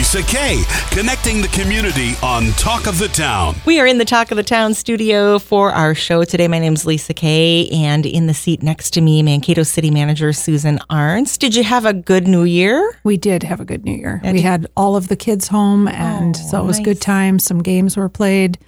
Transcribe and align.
Lisa 0.00 0.22
Kay, 0.22 0.62
connecting 0.92 1.42
the 1.42 1.48
community 1.48 2.14
on 2.22 2.46
Talk 2.52 2.86
of 2.86 2.98
the 2.98 3.08
Town. 3.08 3.54
We 3.66 3.80
are 3.80 3.86
in 3.86 3.98
the 3.98 4.06
Talk 4.06 4.30
of 4.30 4.38
the 4.38 4.42
Town 4.42 4.72
studio 4.72 5.38
for 5.38 5.72
our 5.72 5.94
show 5.94 6.24
today. 6.24 6.48
My 6.48 6.58
name 6.58 6.72
is 6.72 6.86
Lisa 6.86 7.12
Kay, 7.12 7.68
and 7.68 8.06
in 8.06 8.26
the 8.26 8.32
seat 8.32 8.62
next 8.62 8.92
to 8.92 9.02
me, 9.02 9.22
Mankato 9.22 9.62
City 9.62 9.90
Manager 9.90 10.32
Susan 10.32 10.78
Arntz. 10.88 11.36
Did 11.38 11.54
you 11.54 11.62
have 11.64 11.84
a 11.84 11.92
good 11.92 12.26
New 12.26 12.44
Year? 12.44 12.96
We 13.04 13.18
did 13.18 13.42
have 13.42 13.60
a 13.60 13.64
good 13.66 13.84
New 13.84 13.92
Year. 13.94 14.22
And 14.24 14.34
we 14.34 14.40
had 14.40 14.66
all 14.74 14.96
of 14.96 15.08
the 15.08 15.16
kids 15.16 15.48
home, 15.48 15.86
and 15.86 16.34
Oh, 16.34 16.48
so 16.50 16.62
it 16.62 16.64
was 16.64 16.78
nice. 16.78 16.84
good 16.86 17.00
times. 17.02 17.44
Some 17.44 17.62
games 17.62 17.94
were 17.94 18.08
played. 18.08 18.58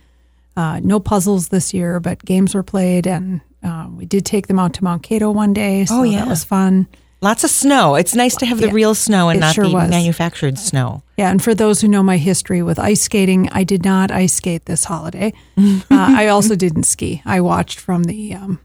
Uh, 0.54 0.80
no 0.84 1.00
puzzles 1.00 1.48
this 1.48 1.72
year, 1.72 1.98
but 1.98 2.22
games 2.26 2.54
were 2.54 2.62
played, 2.62 3.06
and 3.06 3.40
uh, 3.62 3.88
we 3.90 4.04
did 4.04 4.26
take 4.26 4.48
them 4.48 4.58
out 4.58 4.74
to 4.74 4.84
Mount 4.84 5.02
Kato 5.02 5.30
one 5.30 5.54
day. 5.54 5.86
So 5.86 6.00
Oh, 6.00 6.02
yeah. 6.02 6.18
that 6.18 6.28
was 6.28 6.44
fun. 6.44 6.88
Lots 7.22 7.44
of 7.44 7.50
snow. 7.50 7.94
It's 7.94 8.14
nice 8.16 8.34
to 8.36 8.46
have 8.46 8.58
the 8.60 8.66
Yeah, 8.66 8.72
real 8.72 8.94
snow 8.96 9.28
and 9.28 9.38
not 9.40 9.54
sure 9.54 9.66
the 9.68 9.72
was. 9.72 9.88
manufactured 9.88 10.58
snow. 10.58 11.02
Yeah, 11.16 11.30
and 11.30 11.40
for 11.42 11.54
those 11.54 11.80
who 11.80 11.86
know 11.86 12.02
my 12.02 12.16
history 12.16 12.62
with 12.62 12.78
ice 12.80 13.00
skating, 13.02 13.48
I 13.52 13.62
did 13.62 13.84
not 13.84 14.10
ice 14.10 14.32
skate 14.34 14.66
this 14.66 14.84
holiday. 14.84 15.32
uh, 15.56 15.80
I 15.90 16.26
also 16.26 16.56
didn't 16.56 16.82
ski. 16.82 17.22
I 17.24 17.40
watched 17.40 17.78
from 17.78 18.04
the 18.04 18.34
um, 18.34 18.58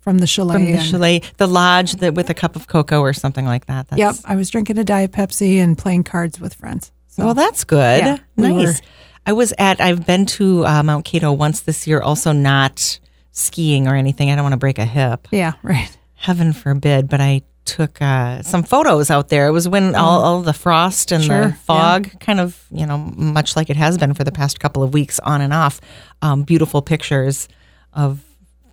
from 0.00 0.18
the 0.18 0.26
chalet. 0.26 0.54
From 0.56 0.64
the 0.66 0.72
and- 0.74 0.82
chalet, 0.86 1.22
the 1.38 1.46
lodge 1.46 1.92
that 1.96 2.12
with 2.14 2.28
a 2.28 2.34
cup 2.34 2.54
of 2.54 2.66
cocoa 2.68 3.00
or 3.00 3.14
something 3.14 3.46
like 3.46 3.64
that. 3.66 3.88
That's, 3.88 3.98
Yep, 3.98 4.14
I 4.26 4.36
was 4.36 4.50
drinking 4.50 4.76
a 4.78 4.84
diet 4.84 5.12
Pepsi 5.12 5.56
and 5.56 5.76
playing 5.78 6.04
cards 6.04 6.38
with 6.38 6.52
friends. 6.54 6.92
So 7.08 7.24
Well, 7.24 7.34
that's 7.34 7.64
good. 7.64 8.00
Yeah, 8.04 8.18
we 8.36 8.48
nice. 8.48 8.80
were- 8.80 8.86
I 9.26 9.32
was 9.32 9.52
at. 9.58 9.80
I've 9.80 10.04
been 10.06 10.26
to 10.26 10.66
uh, 10.66 10.82
Mount 10.82 11.04
Kato 11.06 11.32
once 11.32 11.60
this 11.60 11.86
year. 11.86 12.00
Also, 12.02 12.32
not 12.32 12.98
skiing 13.32 13.88
or 13.88 13.94
anything. 13.94 14.30
I 14.30 14.34
don't 14.34 14.44
want 14.44 14.52
to 14.54 14.58
break 14.58 14.78
a 14.78 14.84
hip. 14.84 15.28
yeah, 15.30 15.52
right. 15.62 15.96
Heaven 16.14 16.52
forbid. 16.52 17.08
But 17.08 17.20
I 17.22 17.42
took 17.64 18.00
uh, 18.02 18.42
some 18.42 18.62
photos 18.62 19.10
out 19.10 19.28
there. 19.28 19.46
It 19.46 19.52
was 19.52 19.68
when 19.68 19.94
all, 19.94 20.22
all 20.22 20.42
the 20.42 20.52
frost 20.52 21.12
and. 21.12 21.22
Sure, 21.24 21.46
the 21.48 21.52
fog, 21.52 22.18
kind 22.20 22.40
of, 22.40 22.62
you 22.70 22.86
know, 22.86 22.98
much 22.98 23.54
like 23.56 23.70
it 23.70 23.76
has 23.76 23.96
been 23.98 24.14
for 24.14 24.24
the 24.24 24.32
past 24.32 24.58
couple 24.60 24.82
of 24.82 24.92
weeks, 24.92 25.18
on 25.20 25.40
and 25.40 25.52
off. 25.52 25.80
Um, 26.22 26.42
beautiful 26.42 26.82
pictures 26.82 27.48
of 27.92 28.20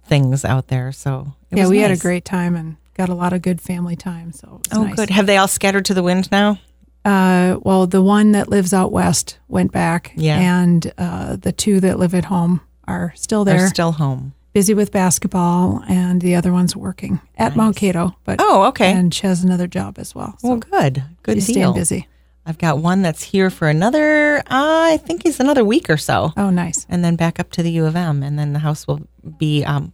things 0.06 0.44
out 0.46 0.68
there. 0.68 0.92
So 0.92 1.34
it 1.52 1.58
yeah, 1.58 1.64
was 1.64 1.70
we 1.72 1.80
had 1.80 1.92
a 1.92 1.98
great 1.98 2.26
time 2.26 2.56
and 2.56 2.78
got 2.96 3.10
a 3.10 3.14
lot 3.14 3.34
of 3.34 3.42
good 3.42 3.62
family 3.62 3.96
time. 3.96 4.32
So 4.32 4.62
it 4.64 4.70
was 4.70 4.78
Oh, 4.80 4.84
nice. 4.86 4.96
good. 4.96 5.10
Have 5.12 5.26
they 5.28 5.38
all 5.38 5.48
scattered 5.48 5.86
to 5.86 5.94
the 5.94 6.04
wind 6.04 6.32
now? 6.32 6.60
Uh, 7.06 7.58
well, 7.62 7.88
the 7.88 8.02
one 8.02 8.32
that 8.34 8.50
lives 8.50 8.74
out 8.74 8.92
west 8.92 9.38
went 9.48 9.72
back, 9.72 10.12
Yeah. 10.16 10.40
and 10.40 10.92
uh, 10.98 11.36
the 11.38 11.52
two 11.54 11.80
that 11.80 12.00
live 12.00 12.14
at 12.14 12.26
home 12.26 12.60
are 12.86 13.14
still 13.16 13.46
there, 13.46 13.60
They're 13.60 13.68
still 13.70 13.94
home. 13.94 14.34
Busy 14.58 14.74
with 14.74 14.92
basketball, 14.92 15.84
and 15.88 16.20
the 16.20 16.34
other 16.34 16.52
one's 16.52 16.76
working 16.76 17.22
at 17.38 17.56
Mount 17.56 17.76
Kato. 17.76 18.16
But 18.24 18.38
Oh, 18.42 18.64
okay. 18.70 18.92
and 18.92 19.14
she 19.14 19.28
has 19.28 19.44
another 19.44 19.68
job 19.68 20.00
as 20.00 20.16
well. 20.16 20.34
So 20.40 20.48
well, 20.48 20.58
good. 20.58 21.04
Good 21.22 21.36
she's 21.36 21.46
deal. 21.46 21.54
staying 21.54 21.74
busy. 21.76 22.08
I've 22.44 22.58
got 22.58 22.80
one 22.80 23.04
that's 23.04 23.22
here 23.22 23.52
for 23.52 23.70
another, 23.70 24.40
uh, 24.40 24.42
I 24.50 24.98
think 25.06 25.22
he's 25.22 25.40
another 25.40 25.64
week 25.64 25.92
or 25.92 25.98
so, 25.98 26.34
Oh, 26.36 26.50
nice. 26.50 26.88
and 26.90 27.06
then 27.06 27.16
back 27.16 27.40
up 27.40 27.52
to 27.52 27.62
the 27.62 27.70
U 27.74 27.86
of 27.86 27.96
M, 27.96 28.24
and 28.24 28.40
then 28.40 28.54
the 28.54 28.60
house 28.60 28.88
will 28.88 29.02
be 29.38 29.64
um, 29.64 29.94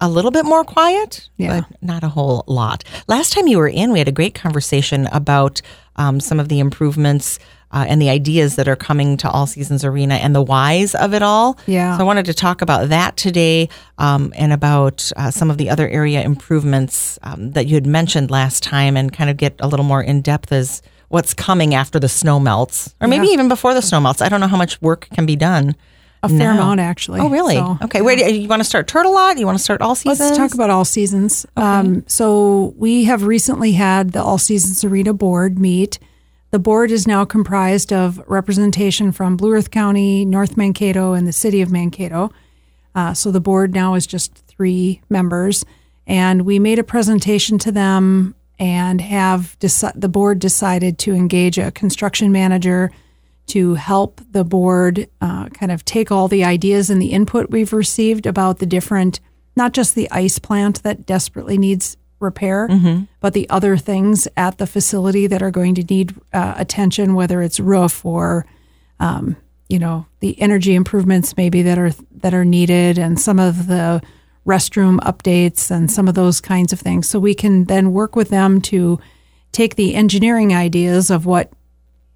a 0.00 0.08
little 0.10 0.32
bit 0.32 0.44
more 0.44 0.64
quiet, 0.64 1.28
Yeah. 1.36 1.60
but 1.60 1.80
not 1.80 2.02
a 2.02 2.08
whole 2.08 2.42
lot. 2.48 2.82
Last 3.06 3.34
time 3.34 3.46
you 3.46 3.58
were 3.58 3.68
in, 3.68 3.92
we 3.92 4.00
had 4.00 4.08
a 4.08 4.12
great 4.20 4.34
conversation 4.34 5.06
about 5.12 5.62
um, 5.94 6.18
some 6.18 6.40
of 6.40 6.48
the 6.48 6.58
improvements. 6.58 7.38
Uh, 7.72 7.84
and 7.88 8.00
the 8.00 8.08
ideas 8.08 8.56
that 8.56 8.68
are 8.68 8.76
coming 8.76 9.16
to 9.18 9.28
All 9.28 9.46
Seasons 9.46 9.84
Arena 9.84 10.14
and 10.14 10.34
the 10.34 10.42
whys 10.42 10.94
of 10.94 11.12
it 11.12 11.22
all. 11.22 11.58
Yeah. 11.66 11.96
So 11.96 12.02
I 12.04 12.06
wanted 12.06 12.24
to 12.26 12.34
talk 12.34 12.62
about 12.62 12.88
that 12.90 13.16
today 13.16 13.68
um, 13.98 14.32
and 14.36 14.52
about 14.52 15.10
uh, 15.16 15.30
some 15.32 15.50
of 15.50 15.58
the 15.58 15.68
other 15.68 15.88
area 15.88 16.22
improvements 16.22 17.18
um, 17.22 17.50
that 17.52 17.66
you 17.66 17.74
had 17.74 17.84
mentioned 17.86 18.30
last 18.30 18.62
time 18.62 18.96
and 18.96 19.12
kind 19.12 19.28
of 19.30 19.36
get 19.36 19.56
a 19.58 19.66
little 19.66 19.84
more 19.84 20.00
in 20.02 20.22
depth 20.22 20.52
as 20.52 20.80
what's 21.08 21.34
coming 21.34 21.74
after 21.74 21.98
the 21.98 22.08
snow 22.08 22.38
melts 22.38 22.94
or 23.00 23.08
maybe 23.08 23.26
Yeah. 23.26 23.32
even 23.32 23.48
before 23.48 23.74
the 23.74 23.82
snow 23.82 24.00
melts. 24.00 24.22
I 24.22 24.28
don't 24.28 24.40
know 24.40 24.48
how 24.48 24.56
much 24.56 24.80
work 24.80 25.08
can 25.12 25.26
be 25.26 25.36
done. 25.36 25.74
A 26.22 26.28
fair 26.28 26.54
now. 26.54 26.62
amount, 26.62 26.80
actually. 26.80 27.20
Oh, 27.20 27.28
really? 27.28 27.54
So, 27.56 27.78
okay. 27.82 28.00
Where 28.00 28.16
do 28.16 28.24
you 28.34 28.48
want 28.48 28.60
to 28.60 28.64
start? 28.64 28.88
Tourtellotte? 28.88 29.38
You 29.38 29.46
want 29.46 29.58
to 29.58 29.62
start 29.62 29.82
all 29.82 29.94
seasons? 29.94 30.20
Let's 30.20 30.36
talk 30.36 30.54
about 30.54 30.70
all 30.70 30.84
seasons. 30.84 31.46
Um, 31.56 32.04
so 32.08 32.74
we 32.78 33.04
have 33.04 33.22
recently 33.24 33.72
had 33.72 34.12
the 34.12 34.22
All 34.22 34.38
Seasons 34.38 34.82
Arena 34.82 35.12
board 35.12 35.58
meet. 35.58 35.98
The 36.50 36.58
board 36.58 36.90
is 36.90 37.06
now 37.06 37.24
comprised 37.24 37.92
of 37.92 38.22
representation 38.26 39.12
from 39.12 39.36
Blue 39.36 39.52
Earth 39.52 39.70
County, 39.70 40.24
North 40.24 40.56
Mankato, 40.56 41.12
and 41.12 41.26
the 41.26 41.32
city 41.32 41.60
of 41.60 41.72
Mankato. 41.72 42.30
Uh, 42.94 43.12
so 43.12 43.30
the 43.30 43.40
board 43.40 43.74
now 43.74 43.94
is 43.94 44.06
just 44.06 44.34
three 44.46 45.02
members, 45.10 45.64
and 46.06 46.42
we 46.42 46.58
made 46.58 46.78
a 46.78 46.84
presentation 46.84 47.58
to 47.58 47.72
them 47.72 48.34
and 48.58 49.00
have 49.00 49.56
deci- 49.60 50.00
the 50.00 50.08
board 50.08 50.38
decided 50.38 50.98
to 50.98 51.14
engage 51.14 51.58
a 51.58 51.72
construction 51.72 52.32
manager 52.32 52.90
to 53.48 53.74
help 53.74 54.20
the 54.30 54.44
board 54.44 55.08
uh, 55.20 55.48
kind 55.50 55.70
of 55.70 55.84
take 55.84 56.10
all 56.10 56.26
the 56.26 56.44
ideas 56.44 56.90
and 56.90 57.00
the 57.00 57.12
input 57.12 57.50
we've 57.50 57.72
received 57.72 58.26
about 58.26 58.58
the 58.58 58.66
different, 58.66 59.20
not 59.54 59.72
just 59.72 59.94
the 59.94 60.10
ice 60.10 60.38
plant 60.38 60.82
that 60.82 61.06
desperately 61.06 61.58
needs 61.58 61.96
repair, 62.20 62.68
but 63.20 63.32
the 63.32 63.48
other 63.50 63.76
things 63.76 64.26
at 64.36 64.58
the 64.58 64.66
facility 64.66 65.26
that 65.26 65.42
are 65.42 65.50
going 65.50 65.74
to 65.74 65.82
need 65.82 66.14
uh, 66.32 66.54
attention, 66.56 67.14
whether 67.14 67.42
it's 67.42 67.60
roof 67.60 68.04
or, 68.04 68.46
um, 69.00 69.36
you 69.68 69.78
know, 69.78 70.06
the 70.20 70.40
energy 70.40 70.74
improvements 70.74 71.36
maybe 71.36 71.62
that 71.62 71.78
are 71.78 71.90
that 72.22 72.34
are 72.34 72.44
needed, 72.44 72.98
and 72.98 73.20
some 73.20 73.38
of 73.38 73.66
the 73.66 74.00
restroom 74.46 74.98
updates 75.00 75.70
and 75.70 75.90
some 75.90 76.08
of 76.08 76.14
those 76.14 76.40
kinds 76.40 76.72
of 76.72 76.80
things. 76.80 77.08
So 77.08 77.18
we 77.18 77.34
can 77.34 77.64
then 77.64 77.92
work 77.92 78.14
with 78.14 78.28
them 78.28 78.60
to 78.62 78.98
take 79.52 79.74
the 79.74 79.94
engineering 79.94 80.54
ideas 80.54 81.10
of 81.10 81.26
what 81.26 81.52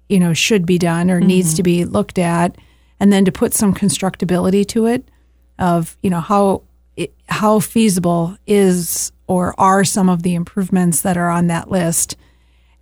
you 0.09 0.19
know 0.19 0.33
should 0.33 0.65
be 0.65 0.77
done 0.77 1.11
or 1.11 1.19
needs 1.19 1.53
to 1.55 1.63
be 1.63 1.85
looked 1.85 2.17
at 2.19 2.55
and 2.99 3.11
then 3.11 3.25
to 3.25 3.31
put 3.31 3.53
some 3.53 3.73
constructability 3.73 4.65
to 4.67 4.85
it 4.85 5.09
of 5.57 5.97
you 6.01 6.09
know 6.09 6.19
how 6.19 6.63
it, 6.95 7.13
how 7.27 7.59
feasible 7.59 8.37
is 8.45 9.11
or 9.31 9.55
are 9.57 9.85
some 9.85 10.09
of 10.09 10.23
the 10.23 10.35
improvements 10.35 10.99
that 11.01 11.15
are 11.15 11.29
on 11.29 11.47
that 11.47 11.71
list 11.71 12.17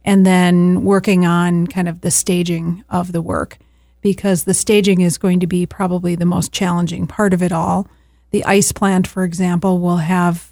and 0.03 0.25
then 0.25 0.83
working 0.83 1.23
on 1.23 1.67
kind 1.67 1.87
of 1.87 2.01
the 2.01 2.09
staging 2.09 2.83
of 2.89 3.11
the 3.11 3.21
work 3.21 3.59
because 4.01 4.45
the 4.45 4.53
staging 4.55 5.01
is 5.01 5.19
going 5.19 5.39
to 5.39 5.45
be 5.45 5.67
probably 5.67 6.15
the 6.15 6.25
most 6.25 6.51
challenging 6.51 7.05
part 7.05 7.33
of 7.35 7.43
it 7.43 7.51
all 7.51 7.87
the 8.31 8.43
ice 8.45 8.71
plant 8.71 9.05
for 9.05 9.23
example 9.23 9.77
will 9.77 9.97
have 9.97 10.49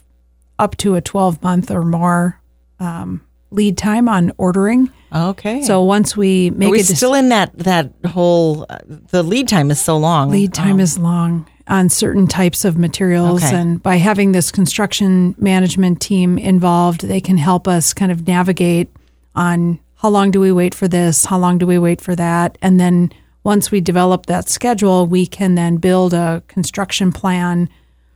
up 0.59 0.77
to 0.77 0.93
a 0.93 1.01
12 1.01 1.41
month 1.41 1.71
or 1.71 1.83
more 1.83 2.39
um, 2.79 3.21
lead 3.49 3.75
time 3.75 4.07
on 4.07 4.31
ordering 4.37 4.91
Okay. 5.11 5.63
so 5.63 5.81
once 5.81 6.15
we 6.15 6.51
make 6.51 6.67
are 6.69 6.71
we 6.73 6.79
a 6.81 6.83
dec- 6.83 6.95
still 6.97 7.15
in 7.15 7.29
that 7.29 7.57
that 7.57 7.91
whole? 8.05 8.65
Uh, 8.69 8.77
the 8.85 9.23
lead 9.23 9.47
time 9.47 9.71
is 9.71 9.79
so 9.81 9.97
long. 9.97 10.29
lead 10.29 10.53
time 10.53 10.79
is 10.79 10.99
long 10.99 11.47
on 11.67 11.89
certain 11.89 12.27
types 12.27 12.65
of 12.65 12.77
materials. 12.77 13.43
Okay. 13.43 13.55
and 13.55 13.81
by 13.83 13.97
having 13.97 14.31
this 14.31 14.51
construction 14.51 15.35
management 15.37 16.01
team 16.01 16.37
involved 16.37 17.01
they 17.01 17.21
can 17.21 17.37
help 17.37 17.67
us 17.67 17.93
kind 17.93 18.11
of 18.11 18.27
navigate 18.27 18.89
on 19.35 19.79
how 19.95 20.09
long 20.09 20.31
do 20.31 20.39
we 20.39 20.51
wait 20.51 20.73
for 20.73 20.87
this 20.87 21.25
how 21.25 21.37
long 21.37 21.57
do 21.57 21.67
we 21.67 21.77
wait 21.77 22.01
for 22.01 22.15
that? 22.15 22.57
And 22.61 22.79
then 22.79 23.11
once 23.43 23.71
we 23.71 23.81
develop 23.81 24.25
that 24.25 24.49
schedule 24.49 25.05
we 25.05 25.25
can 25.25 25.55
then 25.55 25.77
build 25.77 26.13
a 26.13 26.43
construction 26.47 27.11
plan 27.11 27.69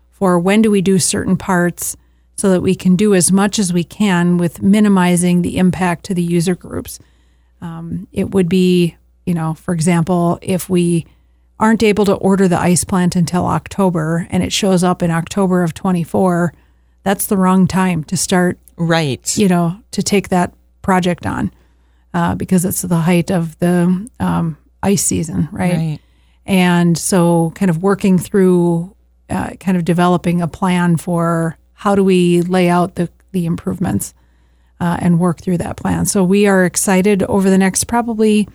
for 0.09 0.39
when 0.39 0.61
do 0.61 0.71
we 0.71 0.81
do 0.81 0.99
certain 0.99 1.37
parts 1.37 1.95
so 2.41 2.49
that 2.49 2.61
we 2.61 2.73
can 2.73 2.95
do 2.95 3.13
as 3.13 3.31
much 3.31 3.59
as 3.59 3.71
we 3.71 3.83
can 3.83 4.37
with 4.37 4.63
minimizing 4.63 5.43
the 5.43 5.57
impact 5.59 6.05
to 6.05 6.15
the 6.15 6.23
user 6.23 6.55
groups. 6.55 6.99
Um, 7.61 8.07
it 8.11 8.31
would 8.31 8.49
be, 8.49 8.95
you 9.27 9.35
know, 9.35 9.53
for 9.53 9.75
example, 9.75 10.39
if 10.41 10.67
we 10.67 11.05
aren't 11.61 11.83
able 11.83 12.05
to 12.05 12.15
order 12.15 12.47
the 12.47 12.59
ice 12.59 12.83
plant 12.83 13.15
until 13.15 13.45
October 13.45 14.27
and 14.31 14.41
it 14.41 14.51
shows 14.51 14.83
up 14.83 15.03
in 15.03 15.11
October 15.11 15.61
of 15.63 15.75
24, 15.75 16.53
that's 17.03 17.27
the 17.27 17.37
wrong 17.37 17.67
time 17.67 18.03
to 18.05 18.17
start, 18.17 18.57
right. 18.77 19.37
you 19.37 19.47
know, 19.47 19.79
to 19.91 20.01
take 20.01 20.29
that 20.29 20.53
project 20.81 21.27
on 21.27 21.51
uh, 22.15 22.33
because 22.35 22.65
it's 22.65 22.81
the 22.81 22.97
height 22.97 23.31
of 23.31 23.57
the 23.59 24.09
um, 24.19 24.57
ice 24.81 25.03
season, 25.03 25.47
right? 25.51 25.75
Right. 25.75 25.99
And 26.47 26.97
so, 26.97 27.51
kind 27.51 27.69
of 27.69 27.83
working 27.83 28.17
through, 28.17 28.95
uh, 29.29 29.51
kind 29.59 29.77
of 29.77 29.85
developing 29.85 30.41
a 30.41 30.47
plan 30.47 30.97
for 30.97 31.57
how 31.73 31.93
do 31.93 32.03
we 32.03 32.41
lay 32.41 32.67
out 32.67 32.95
the, 32.95 33.09
the 33.31 33.45
improvements 33.45 34.15
uh, 34.79 34.97
and 34.99 35.19
work 35.19 35.39
through 35.39 35.59
that 35.59 35.77
plan. 35.77 36.07
So, 36.07 36.23
we 36.23 36.47
are 36.47 36.65
excited 36.65 37.21
over 37.23 37.49
the 37.51 37.59
next 37.59 37.85
probably 37.85 38.49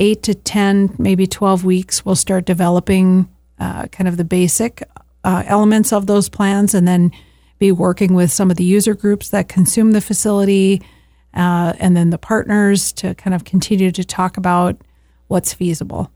eight 0.00 0.22
to 0.24 0.34
10, 0.34 0.96
maybe 0.98 1.26
12 1.26 1.64
weeks, 1.64 2.04
we'll 2.04 2.14
start 2.14 2.44
developing 2.44 3.28
uh, 3.58 3.86
kind 3.86 4.08
of 4.08 4.16
the 4.16 4.24
basic 4.24 4.82
uh, 5.24 5.42
elements 5.46 5.92
of 5.92 6.06
those 6.06 6.28
plans 6.28 6.74
and 6.74 6.86
then 6.86 7.10
be 7.58 7.72
working 7.72 8.14
with 8.14 8.30
some 8.30 8.50
of 8.50 8.56
the 8.56 8.64
user 8.64 8.94
groups 8.94 9.30
that 9.30 9.48
consume 9.48 9.92
the 9.92 10.00
facility 10.00 10.82
uh, 11.34 11.72
and 11.78 11.96
then 11.96 12.10
the 12.10 12.18
partners 12.18 12.92
to 12.92 13.14
kind 13.14 13.34
of 13.34 13.44
continue 13.44 13.90
to 13.90 14.04
talk 14.04 14.36
about 14.36 14.76
what's 15.28 15.52
feasible. 15.52 16.10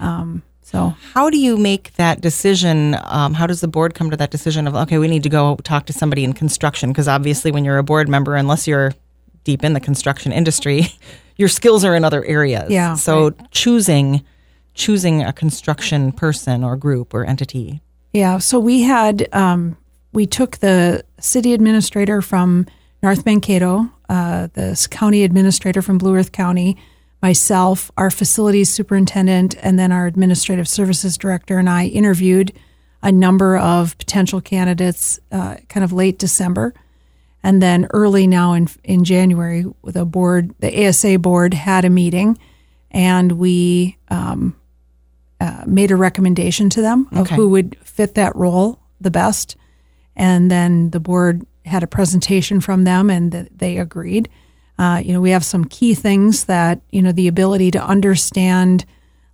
Um, 0.00 0.42
so, 0.62 0.94
How 1.12 1.28
do 1.28 1.38
you 1.38 1.56
make 1.56 1.94
that 1.94 2.20
decision? 2.20 2.96
Um, 3.04 3.34
how 3.34 3.46
does 3.46 3.60
the 3.60 3.68
board 3.68 3.94
come 3.94 4.10
to 4.10 4.16
that 4.16 4.30
decision 4.30 4.66
of 4.66 4.74
okay, 4.74 4.96
we 4.98 5.08
need 5.08 5.24
to 5.24 5.28
go 5.28 5.56
talk 5.56 5.86
to 5.86 5.92
somebody 5.92 6.24
in 6.24 6.32
construction? 6.32 6.90
Because 6.90 7.08
obviously, 7.08 7.50
when 7.50 7.64
you're 7.64 7.78
a 7.78 7.82
board 7.82 8.08
member, 8.08 8.36
unless 8.36 8.66
you're 8.66 8.92
deep 9.44 9.64
in 9.64 9.72
the 9.72 9.80
construction 9.80 10.32
industry, 10.32 10.86
your 11.36 11.48
skills 11.48 11.84
are 11.84 11.94
in 11.94 12.04
other 12.04 12.24
areas. 12.24 12.70
Yeah, 12.70 12.94
So 12.94 13.30
choosing 13.50 14.24
choosing 14.74 15.22
a 15.22 15.32
construction 15.32 16.12
person 16.12 16.64
or 16.64 16.76
group 16.76 17.12
or 17.12 17.26
entity. 17.26 17.82
Yeah. 18.12 18.38
So 18.38 18.58
we 18.58 18.82
had 18.82 19.28
um, 19.34 19.76
we 20.12 20.26
took 20.26 20.58
the 20.58 21.04
city 21.18 21.52
administrator 21.52 22.22
from 22.22 22.66
North 23.02 23.26
Mankato, 23.26 23.90
uh, 24.08 24.48
the 24.52 24.88
county 24.90 25.24
administrator 25.24 25.82
from 25.82 25.98
Blue 25.98 26.14
Earth 26.14 26.32
County, 26.32 26.76
myself, 27.20 27.90
our 27.96 28.10
facilities 28.10 28.70
superintendent, 28.70 29.56
and 29.62 29.78
then 29.78 29.92
our 29.92 30.06
administrative 30.06 30.68
services 30.68 31.16
director 31.16 31.58
and 31.58 31.68
I 31.68 31.86
interviewed 31.86 32.52
a 33.02 33.10
number 33.10 33.56
of 33.56 33.98
potential 33.98 34.40
candidates, 34.40 35.18
uh, 35.32 35.56
kind 35.68 35.82
of 35.82 35.92
late 35.92 36.18
December. 36.18 36.74
And 37.44 37.60
then 37.60 37.86
early 37.90 38.26
now 38.26 38.52
in 38.52 38.68
in 38.84 39.04
January, 39.04 39.64
the 39.84 40.04
board, 40.04 40.54
the 40.60 40.86
ASA 40.88 41.18
board 41.18 41.54
had 41.54 41.84
a 41.84 41.90
meeting, 41.90 42.38
and 42.90 43.32
we 43.32 43.98
um, 44.08 44.54
uh, 45.40 45.64
made 45.66 45.90
a 45.90 45.96
recommendation 45.96 46.70
to 46.70 46.80
them 46.82 47.08
of 47.12 47.26
Okay. 47.26 47.34
who 47.36 47.48
would 47.50 47.76
fit 47.82 48.14
that 48.14 48.36
role 48.36 48.78
the 49.00 49.10
best. 49.10 49.56
And 50.14 50.50
then 50.50 50.90
the 50.90 51.00
board 51.00 51.44
had 51.64 51.82
a 51.82 51.86
presentation 51.88 52.60
from 52.60 52.84
them, 52.84 53.10
and 53.10 53.32
th- 53.32 53.48
they 53.56 53.78
agreed. 53.78 54.28
Uh, 54.78 55.00
you 55.04 55.12
know, 55.12 55.20
we 55.20 55.30
have 55.30 55.44
some 55.44 55.64
key 55.64 55.94
things 55.94 56.44
that 56.44 56.80
you 56.90 57.02
know 57.02 57.12
the 57.12 57.28
ability 57.28 57.70
to 57.72 57.84
understand 57.84 58.84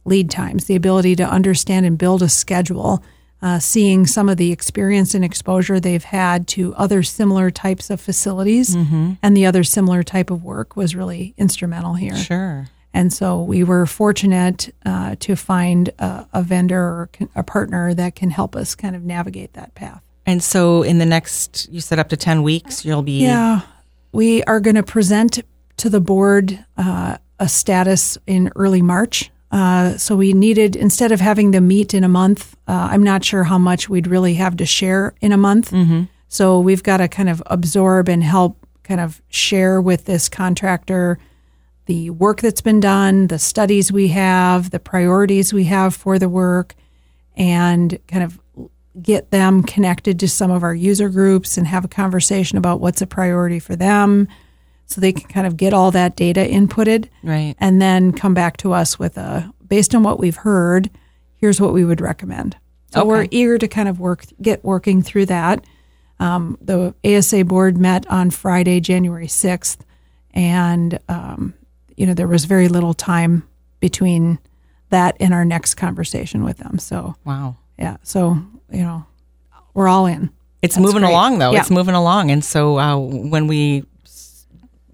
lead 0.05 0.31
times, 0.31 0.65
the 0.65 0.77
ability 0.77 1.15
to 1.17 1.29
understand 1.29 1.85
and 1.85 1.99
build 1.99 2.23
a 2.23 2.29
schedule, 2.29 3.03
uh, 3.41 3.59
seeing 3.59 4.07
some 4.07 4.29
of 4.29 4.37
the 4.37 4.51
experience 4.51 5.15
and 5.15 5.25
exposure 5.25 5.79
they've 5.79 6.05
had 6.05 6.49
to 6.49 6.75
other 6.75 7.03
similar 7.03 7.51
types 7.51 7.89
of 7.91 8.01
facilities 8.01 8.75
and 8.75 9.37
the 9.37 9.47
other 9.47 9.63
similar 9.63 10.03
type 10.03 10.31
of 10.31 10.43
work 10.43 10.77
was 10.77 10.97
really 10.97 11.35
instrumental 11.37 11.95
here. 11.95 12.17
Sure. 12.17 12.69
And 12.93 13.13
so 13.13 13.43
we 13.43 13.63
were 13.63 13.87
fortunate 13.87 14.75
uh, 14.85 15.15
to 15.21 15.37
find 15.37 15.91
a, 15.99 16.27
a 16.33 16.43
vendor 16.43 16.81
or 16.81 17.11
a 17.37 17.45
partner 17.45 17.95
that 17.95 18.17
can 18.17 18.31
help 18.31 18.57
us 18.57 18.75
kind 18.75 18.97
of 18.97 19.05
navigate 19.05 19.53
that 19.53 19.75
path. 19.75 20.03
And 20.27 20.43
so 20.43 20.83
in 20.83 20.99
the 20.99 21.07
next 21.07 21.69
you 21.71 21.81
said 21.81 21.99
up 21.99 22.09
to 22.09 22.17
10 22.17 22.43
weeks 22.43 22.85
you'll 22.85 23.03
be 23.03 23.23
Yeah, 23.23 23.61
we 24.13 24.43
are 24.45 24.59
going 24.59 24.77
to 24.77 24.83
present 24.83 25.41
to 25.77 25.89
the 25.89 26.01
board 26.01 26.65
uh, 26.77 27.19
a 27.39 27.49
status 27.49 28.19
in 28.27 28.51
early 28.57 28.83
March. 28.83 29.31
Uh, 29.51 29.97
so 29.97 30.15
we 30.15 30.33
needed 30.33 30.77
instead 30.77 31.11
of 31.11 31.21
having 31.21 31.53
them 31.53 31.69
meet 31.69 31.95
in 31.95 32.05
a 32.05 32.09
month, 32.09 32.55
uh, 32.67 32.89
I'm 32.91 33.03
not 33.03 33.25
sure 33.25 33.45
how 33.45 33.59
much 33.59 33.89
we'd 33.89 34.07
really 34.07 34.35
have 34.35 34.57
to 34.59 34.67
share 34.67 35.15
in 35.21 35.33
a 35.33 35.39
month. 35.39 35.73
So 36.29 36.61
we've 36.61 36.83
got 36.83 36.99
to 36.99 37.09
kind 37.09 37.29
of 37.31 37.43
absorb 37.47 38.09
and 38.09 38.23
help 38.23 38.67
kind 38.83 39.01
of 39.01 39.23
share 39.29 39.81
with 39.81 40.05
this 40.05 40.29
contractor 40.29 41.19
the 41.87 42.11
work 42.11 42.43
that's 42.43 42.61
been 42.61 42.81
done, 42.81 43.29
the 43.29 43.39
studies 43.39 43.91
we 43.91 44.09
have, 44.09 44.71
the 44.71 44.79
priorities 44.79 45.55
we 45.55 45.65
have 45.65 45.95
for 45.95 46.19
the 46.19 46.29
work, 46.29 46.75
and 47.35 47.99
kind 48.07 48.23
of 48.23 48.39
get 49.01 49.31
them 49.31 49.63
connected 49.63 50.21
to 50.21 50.29
some 50.29 50.51
of 50.51 50.63
our 50.63 50.75
user 50.75 51.09
groups 51.09 51.57
and 51.57 51.67
have 51.67 51.87
a 51.87 51.89
conversation 51.89 52.59
about 52.59 52.81
what's 52.81 53.01
a 53.01 53.07
priority 53.07 53.59
for 53.59 53.75
them 53.77 54.29
so 54.89 55.01
they 55.01 55.13
can 55.13 55.29
kind 55.29 55.47
of 55.47 55.57
get 55.57 55.73
all 55.73 55.91
that 55.93 56.17
data 56.17 56.41
inputted 56.41 57.09
right. 57.23 57.55
and 57.61 57.81
then 57.81 58.11
come 58.13 58.35
back 58.35 58.57
to 58.57 58.73
us 58.73 58.99
with 58.99 59.17
a 59.17 59.53
based 59.67 59.95
on 59.95 60.03
what 60.03 60.19
we've 60.19 60.37
heard 60.37 60.91
here's 61.37 61.61
what 61.61 61.73
we 61.73 61.85
would 61.85 62.01
recommend 62.01 62.57
so 62.91 63.05
we're 63.05 63.29
eager 63.31 63.59
to 63.59 63.69
kind 63.69 63.89
of 63.89 64.01
work 64.01 64.25
get 64.43 64.65
working 64.65 65.03
through 65.03 65.27
that 65.27 65.63
um, 66.21 66.57
the 66.61 66.95
asa 67.05 67.45
board 67.45 67.77
met 67.79 68.07
on 68.11 68.31
friday 68.31 68.81
january 68.81 69.27
6th 69.29 69.79
and 70.33 70.99
um, 71.09 71.55
you 71.97 72.07
know 72.07 72.15
there 72.15 72.27
was 72.29 72.45
very 72.47 72.69
little 72.69 72.95
time 72.95 73.47
between 73.81 74.39
that 74.91 75.17
and 75.21 75.35
our 75.35 75.45
next 75.45 75.75
conversation 75.75 76.43
with 76.45 76.57
them 76.59 76.79
so 76.79 77.15
Wow. 77.25 77.57
yeah 77.79 77.99
so 78.03 78.39
you 78.73 78.81
know 78.83 79.05
we're 79.75 79.87
all 79.89 80.07
in 80.07 80.31
It's 80.63 80.75
That's 80.75 80.85
moving 80.87 81.03
great. 81.03 81.11
along 81.13 81.39
though. 81.39 81.53
Yeah. 81.53 81.61
It's 81.61 81.71
moving 81.71 81.95
along. 81.95 82.33
And 82.33 82.45
so 82.45 82.79
uh, 82.81 82.97
when 82.99 83.47
we 83.47 83.85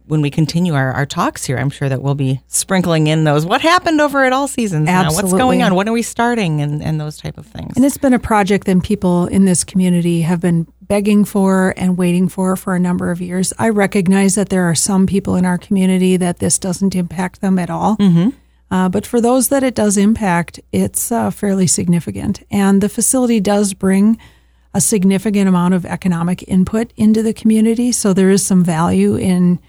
when 0.07 0.21
we 0.21 0.31
continue 0.31 0.75
our, 0.75 0.93
our 0.93 1.07
talks 1.07 1.45
here, 1.45 1.57
I'm 1.57 1.71
sure 1.71 1.89
that 1.89 2.03
we'll 2.03 2.15
be 2.15 2.41
sprinkling 2.47 3.07
in 3.07 3.25
those 3.25 3.47
what 3.47 3.63
happened 3.63 4.01
over 4.01 4.25
at 4.25 4.33
all 4.33 4.49
seasons 4.49 4.87
now, 4.87 5.11
what's 5.11 5.33
going 5.33 5.63
on, 5.63 5.75
when 5.75 5.89
are 5.89 5.93
we 5.93 6.03
starting 6.03 6.61
and, 6.61 6.83
and 6.83 7.01
those 7.01 7.17
type 7.17 7.39
of 7.39 7.47
things. 7.47 7.77
And 7.77 7.85
it's 7.85 7.97
been 7.97 8.13
a 8.13 8.19
project 8.19 8.67
that 8.67 8.83
people 8.83 9.27
in 9.27 9.45
this 9.47 9.65
community 9.65 10.23
have 10.23 10.41
been 10.41 10.67
begging 10.83 11.25
for 11.25 11.73
and 11.77 11.97
waiting 11.97 12.29
for 12.29 12.57
for 12.57 12.75
a 12.75 12.81
number 12.81 13.11
of 13.11 13.21
years. 13.21 13.53
I 13.59 13.71
recognize 13.71 14.35
that 14.35 14.51
there 14.51 14.65
are 14.65 14.75
some 14.75 15.07
people 15.07 15.37
in 15.37 15.47
our 15.47 15.57
community 15.57 16.19
that 16.19 16.39
this 16.39 16.59
doesn't 16.59 16.95
impact 16.95 17.41
them 17.41 17.59
at 17.59 17.71
all. 17.71 17.97
Uh, 18.71 18.89
but 18.89 19.07
for 19.07 19.21
those 19.21 19.49
that 19.49 19.63
it 19.63 19.75
does 19.75 19.97
impact, 19.97 20.61
it's 20.73 21.13
uh, 21.13 21.31
fairly 21.31 21.67
significant. 21.67 22.43
And 22.51 22.81
the 22.81 22.89
facility 22.89 23.41
does 23.41 23.73
bring 23.73 24.19
a 24.75 24.81
significant 24.81 25.49
amount 25.49 25.75
of 25.75 25.87
economic 25.87 26.43
input 26.49 26.93
into 26.97 27.23
the 27.23 27.33
community. 27.33 27.93
So 27.93 28.13
there 28.13 28.31
is 28.31 28.45
some 28.45 28.65
value 28.65 29.15
in 29.15 29.61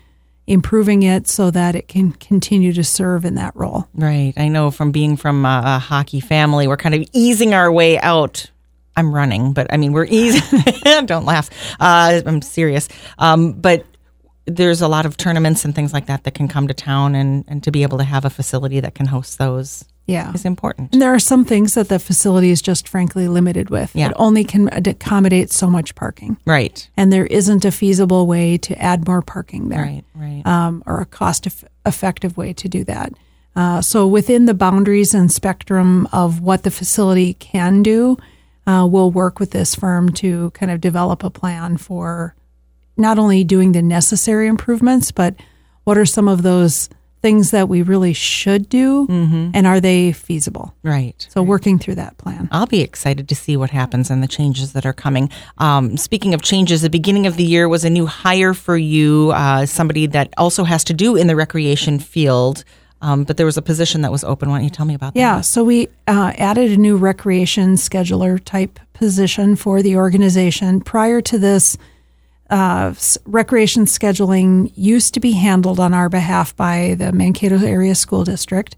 improving 0.47 1.03
it 1.03 1.27
so 1.27 1.50
that 1.51 1.75
it 1.75 1.88
can 1.88 2.12
continue 2.13 2.71
to 2.74 2.83
serve 2.83 3.25
in 3.25 3.36
that 3.36 3.56
role. 3.56 3.88
Right. 3.94 4.33
I 4.38 4.47
know 4.47 4.71
from 4.71 4.92
being 4.92 5.18
from 5.18 5.45
a, 5.45 5.62
a 5.65 5.80
hockey 5.80 6.19
family, 6.19 6.68
we're 6.68 6.77
kind 6.77 6.95
of 6.95 7.03
easing 7.13 7.53
our 7.53 7.71
way 7.71 8.00
out. 8.00 8.51
I'm 8.97 9.13
running, 9.13 9.51
but 9.53 9.68
I 9.74 9.77
mean, 9.77 9.92
we're 9.92 10.06
easy. 10.06 10.42
Don't 11.06 11.25
laugh. 11.25 11.50
Uh, 11.80 12.21
I'm 12.25 12.42
serious. 12.42 12.88
Um, 13.18 13.53
but 13.53 13.86
there's 14.45 14.81
a 14.81 14.88
lot 14.88 15.06
of 15.06 15.18
tournaments 15.18 15.65
and 15.65 15.75
things 15.75 15.92
like 15.92 16.06
that 16.06 16.24
that 16.24 16.33
can 16.33 16.47
come 16.47 16.68
to 16.68 16.74
town, 16.74 17.15
and, 17.15 17.44
and 17.47 17.63
to 17.63 17.71
be 17.71 17.83
able 17.83 17.97
to 17.97 18.03
have 18.03 18.25
a 18.25 18.30
facility 18.30 18.80
that 18.80 18.95
can 18.95 19.07
host 19.07 19.38
those 19.38 19.83
Yeah. 20.07 20.31
is 20.34 20.46
important. 20.46 20.94
And 20.94 21.02
there 21.02 21.13
are 21.13 21.19
some 21.19 21.46
things 21.46 21.74
that 21.74 21.90
the 21.90 21.98
facility 22.00 22.52
is 22.52 22.62
just 22.62 22.88
frankly 22.88 23.28
limited 23.28 23.69
with. 23.72 23.96
Yeah. 23.96 24.10
It 24.10 24.13
only 24.18 24.44
can 24.44 24.69
accommodate 24.72 25.52
so 25.52 25.68
much 25.69 25.96
parking. 25.96 26.38
Right. 26.46 26.88
And 26.96 27.12
there 27.12 27.25
isn't 27.25 27.66
a 27.66 27.72
feasible 27.72 28.28
way 28.28 28.57
to 28.60 28.80
add 28.81 29.07
more 29.07 29.22
parking 29.22 29.69
there 29.69 29.81
Right. 29.81 30.04
Right. 30.16 30.46
um, 30.46 30.84
or 30.86 31.02
a 31.02 31.06
cost 31.06 31.48
eff- 31.48 31.63
effective 31.86 32.38
way 32.38 32.54
to 32.54 32.69
do 32.69 32.84
that. 32.84 33.13
Uh, 33.56 33.81
so, 33.81 34.06
within 34.06 34.46
the 34.46 34.54
boundaries 34.54 35.13
and 35.13 35.31
spectrum 35.31 36.07
of 36.12 36.42
what 36.42 36.63
the 36.63 36.72
facility 36.72 37.34
can 37.36 37.81
do, 37.81 38.18
uh, 38.68 38.86
we'll 38.90 39.10
work 39.12 39.40
with 39.40 39.52
this 39.52 39.74
firm 39.75 40.10
to 40.12 40.52
kind 40.52 40.72
of 40.72 40.81
develop 40.81 41.24
a 41.24 41.30
plan 41.30 41.78
for 41.78 42.36
not 42.98 43.18
only 43.18 43.44
doing 43.46 43.72
the 43.72 43.81
necessary 43.81 44.48
improvements, 44.48 45.12
but 45.12 45.36
what 45.86 45.98
are 45.98 46.06
some 46.06 46.28
of 46.28 46.42
those 46.44 46.90
things 47.21 47.51
that 47.51 47.67
we 47.67 47.81
really 47.81 48.13
should 48.13 48.69
do 48.69 49.07
and 49.09 49.65
are 49.65 49.79
they 49.79 50.11
feasible? 50.11 50.75
right. 50.83 51.25
So, 51.30 51.42
working 51.42 51.80
through 51.80 51.95
that 51.95 52.18
plan. 52.18 52.47
I'll 52.51 52.68
be 52.68 52.81
excited 52.81 53.28
to 53.30 53.35
see 53.35 53.57
what 53.57 53.71
happens 53.71 54.11
and 54.11 54.21
the 54.21 54.28
changes 54.28 54.73
that 54.73 54.85
are 54.85 54.94
coming. 54.94 55.30
Um, 55.57 55.97
speaking 55.97 56.33
of 56.33 56.42
changes, 56.42 56.81
the 56.81 56.90
beginning 56.90 57.25
of 57.25 57.37
the 57.37 57.44
year 57.44 57.68
was 57.68 57.83
a 57.83 57.90
new 57.90 58.06
hire 58.06 58.54
for 58.54 58.78
you, 58.78 59.31
uh, 59.33 59.66
somebody 59.66 60.06
that 60.07 60.33
also 60.37 60.63
has 60.63 60.83
to 60.85 60.94
do 60.94 61.16
in 61.16 61.28
the 61.28 61.35
recreation 61.35 61.99
field. 61.99 62.63
Um, 63.01 63.23
but 63.23 63.37
there 63.37 63.45
was 63.45 63.57
a 63.57 63.61
position 63.61 64.01
that 64.01 64.11
was 64.11 64.23
open. 64.23 64.49
Why 64.49 64.57
don't 64.57 64.63
you 64.63 64.69
tell 64.69 64.85
me 64.85 64.95
about 64.95 65.13
that? 65.13 65.19
Yeah, 65.19 65.42
so 65.42 65.63
we 65.63 65.90
uh, 66.07 66.33
added 66.37 66.71
a 66.71 66.78
new 66.78 66.95
recreation 66.95 67.75
scheduler 67.75 68.44
type 68.44 68.80
position 68.94 69.56
for 69.56 69.81
the 69.81 69.95
organization. 69.97 70.81
Prior 70.81 71.21
to 71.21 71.37
this, 71.37 71.78
uh, 72.49 72.94
recreation 73.25 73.85
scheduling 73.85 74.71
used 74.75 75.14
to 75.14 75.19
be 75.19 75.31
handled 75.31 75.80
on 75.80 75.94
our 75.94 76.09
behalf 76.09 76.56
by 76.56 76.95
the 76.97 77.11
Mankato 77.11 77.57
Area 77.57 77.95
School 77.95 78.23
District. 78.23 78.75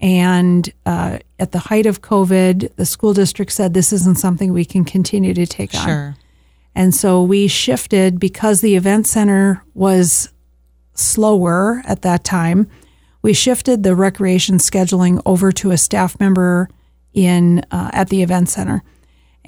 And 0.00 0.72
uh, 0.86 1.18
at 1.38 1.52
the 1.52 1.58
height 1.58 1.86
of 1.86 2.02
COVID, 2.02 2.74
the 2.76 2.86
school 2.86 3.14
district 3.14 3.52
said 3.52 3.74
this 3.74 3.92
isn't 3.92 4.18
something 4.18 4.52
we 4.52 4.64
can 4.64 4.84
continue 4.84 5.34
to 5.34 5.46
take 5.46 5.74
on. 5.74 5.86
Sure. 5.86 6.16
And 6.74 6.94
so 6.94 7.22
we 7.22 7.48
shifted 7.48 8.20
because 8.20 8.60
the 8.60 8.76
event 8.76 9.06
center 9.08 9.64
was 9.74 10.32
slower 10.94 11.82
at 11.84 12.02
that 12.02 12.22
time. 12.22 12.68
We 13.22 13.32
shifted 13.32 13.82
the 13.82 13.96
recreation 13.96 14.58
scheduling 14.58 15.20
over 15.26 15.50
to 15.52 15.72
a 15.72 15.78
staff 15.78 16.18
member 16.20 16.68
in 17.12 17.64
uh, 17.72 17.90
at 17.92 18.10
the 18.10 18.22
event 18.22 18.48
center. 18.48 18.84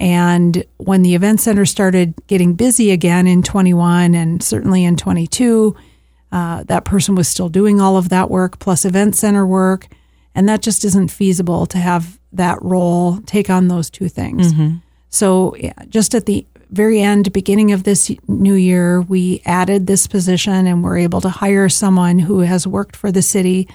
And 0.01 0.65
when 0.77 1.03
the 1.03 1.13
event 1.13 1.41
center 1.41 1.63
started 1.63 2.15
getting 2.25 2.55
busy 2.55 2.89
again 2.89 3.27
in 3.27 3.43
21 3.43 4.15
and 4.15 4.41
certainly 4.41 4.83
in 4.83 4.97
22, 4.97 5.75
uh, 6.31 6.63
that 6.63 6.85
person 6.85 7.13
was 7.13 7.27
still 7.27 7.49
doing 7.49 7.79
all 7.79 7.97
of 7.97 8.09
that 8.09 8.31
work 8.31 8.57
plus 8.57 8.83
event 8.83 9.15
center 9.15 9.45
work. 9.45 9.87
And 10.33 10.49
that 10.49 10.63
just 10.63 10.83
isn't 10.85 11.11
feasible 11.11 11.67
to 11.67 11.77
have 11.77 12.19
that 12.33 12.59
role 12.63 13.19
take 13.27 13.51
on 13.51 13.67
those 13.67 13.91
two 13.91 14.09
things. 14.09 14.51
So, 15.09 15.55
yeah, 15.57 15.73
just 15.87 16.15
at 16.15 16.25
the 16.25 16.47
very 16.71 16.99
end, 16.99 17.31
beginning 17.31 17.71
of 17.71 17.83
this 17.83 18.11
new 18.27 18.55
year, 18.55 19.01
we 19.01 19.43
added 19.45 19.85
this 19.85 20.07
position 20.07 20.65
and 20.65 20.83
we're 20.83 20.97
able 20.97 21.21
to 21.21 21.29
hire 21.29 21.69
someone 21.69 22.17
who 22.17 22.39
has 22.39 22.65
worked 22.65 22.95
for 22.95 23.11
the 23.11 23.21
city 23.21 23.67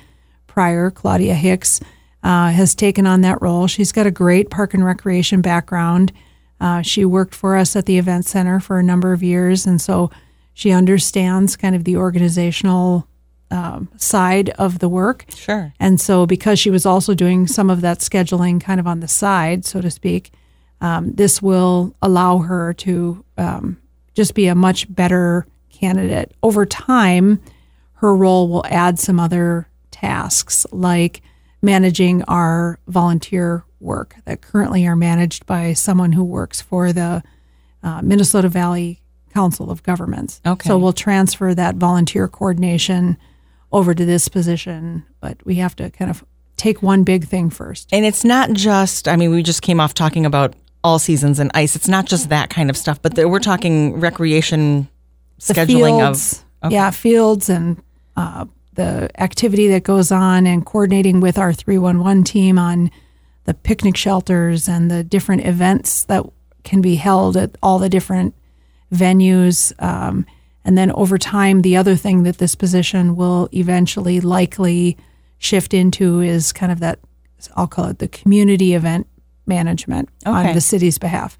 prior. 0.48 0.90
Claudia 0.90 1.34
Hicks 1.34 1.78
uh, 2.22 2.50
has 2.50 2.74
taken 2.74 3.06
on 3.06 3.20
that 3.20 3.40
role. 3.40 3.66
She's 3.66 3.92
got 3.92 4.06
a 4.06 4.10
great 4.10 4.50
park 4.50 4.74
and 4.74 4.84
recreation 4.84 5.42
background. 5.42 6.12
Uh, 6.60 6.82
she 6.82 7.04
worked 7.04 7.34
for 7.34 7.56
us 7.56 7.76
at 7.76 7.86
the 7.86 7.98
event 7.98 8.24
center 8.26 8.60
for 8.60 8.78
a 8.78 8.82
number 8.82 9.12
of 9.12 9.22
years. 9.22 9.66
And 9.66 9.80
so 9.80 10.10
She 10.56 10.72
understands 10.72 11.54
kind 11.54 11.74
of 11.76 11.84
the 11.84 11.98
organizational 11.98 13.06
um, 13.50 13.90
side 13.98 14.48
of 14.58 14.78
the 14.78 14.88
work. 14.88 15.26
Sure. 15.28 15.74
And 15.78 16.00
so, 16.00 16.24
because 16.24 16.58
she 16.58 16.70
was 16.70 16.86
also 16.86 17.12
doing 17.12 17.46
some 17.46 17.68
of 17.68 17.82
that 17.82 17.98
scheduling 17.98 18.58
kind 18.58 18.80
of 18.80 18.86
on 18.86 19.00
the 19.00 19.06
side, 19.06 19.66
so 19.66 19.82
to 19.82 19.90
speak, 19.90 20.30
um, 20.80 21.12
this 21.12 21.42
will 21.42 21.94
allow 22.00 22.38
her 22.38 22.72
to 22.72 23.22
um, 23.36 23.76
just 24.14 24.34
be 24.34 24.46
a 24.46 24.54
much 24.54 24.92
better 24.94 25.46
candidate. 25.68 26.32
Over 26.42 26.64
time, 26.64 27.38
her 27.96 28.16
role 28.16 28.48
will 28.48 28.64
add 28.70 28.98
some 28.98 29.20
other 29.20 29.68
tasks 29.90 30.64
like 30.72 31.20
managing 31.66 32.22
our 32.22 32.78
volunteer 32.86 33.64
work 33.80 34.16
that 34.24 34.40
currently 34.40 34.86
are 34.86 34.96
managed 34.96 35.44
by 35.44 35.74
someone 35.74 36.12
who 36.12 36.24
works 36.24 36.62
for 36.62 36.92
the 36.92 37.22
uh, 37.82 38.00
Minnesota 38.02 38.48
Valley 38.48 39.00
Council 39.34 39.70
of 39.70 39.82
Governments. 39.82 40.40
Okay. 40.46 40.66
So 40.68 40.78
we'll 40.78 40.94
transfer 40.94 41.54
that 41.54 41.74
volunteer 41.74 42.28
coordination 42.28 43.18
over 43.70 43.92
to 43.94 44.04
this 44.06 44.28
position, 44.28 45.04
but 45.20 45.44
we 45.44 45.56
have 45.56 45.76
to 45.76 45.90
kind 45.90 46.10
of 46.10 46.24
take 46.56 46.82
one 46.82 47.04
big 47.04 47.26
thing 47.26 47.50
first. 47.50 47.88
And 47.92 48.06
it's 48.06 48.24
not 48.24 48.52
just, 48.52 49.08
I 49.08 49.16
mean, 49.16 49.30
we 49.30 49.42
just 49.42 49.60
came 49.60 49.78
off 49.80 49.92
talking 49.92 50.24
about 50.24 50.54
all 50.82 50.98
seasons 50.98 51.38
and 51.38 51.50
ice. 51.52 51.76
It's 51.76 51.88
not 51.88 52.06
just 52.06 52.28
that 52.30 52.48
kind 52.48 52.70
of 52.70 52.76
stuff, 52.76 53.02
but 53.02 53.14
the, 53.16 53.28
we're 53.28 53.40
talking 53.40 54.00
recreation 54.00 54.88
The 55.44 55.54
scheduling 55.54 55.98
fields, 55.98 56.44
of. 56.62 56.72
yeah, 56.72 56.90
fields 56.92 57.50
and 57.50 57.82
uh, 58.16 58.46
the 58.76 59.10
activity 59.20 59.68
that 59.68 59.82
goes 59.82 60.10
on, 60.12 60.46
and 60.46 60.64
coordinating 60.64 61.20
with 61.20 61.36
our 61.38 61.52
311 61.52 62.24
team 62.24 62.58
on 62.58 62.90
the 63.44 63.54
picnic 63.54 63.96
shelters 63.96 64.68
and 64.68 64.90
the 64.90 65.04
different 65.04 65.44
events 65.46 66.04
that 66.04 66.24
can 66.64 66.80
be 66.80 66.96
held 66.96 67.36
at 67.36 67.56
all 67.62 67.78
the 67.78 67.88
different 67.88 68.34
venues. 68.92 69.72
Um, 69.82 70.26
and 70.64 70.76
then 70.76 70.90
over 70.92 71.16
time, 71.18 71.62
the 71.62 71.76
other 71.76 71.94
thing 71.96 72.24
that 72.24 72.38
this 72.38 72.54
position 72.54 73.14
will 73.16 73.48
eventually 73.52 74.20
likely 74.20 74.96
shift 75.38 75.72
into 75.74 76.20
is 76.20 76.52
kind 76.52 76.72
of 76.72 76.80
that, 76.80 76.98
I'll 77.54 77.68
call 77.68 77.86
it 77.86 77.98
the 77.98 78.08
community 78.08 78.74
event 78.74 79.06
management 79.46 80.08
Okay. 80.26 80.48
on 80.48 80.54
the 80.54 80.60
city's 80.60 80.98
behalf. 80.98 81.38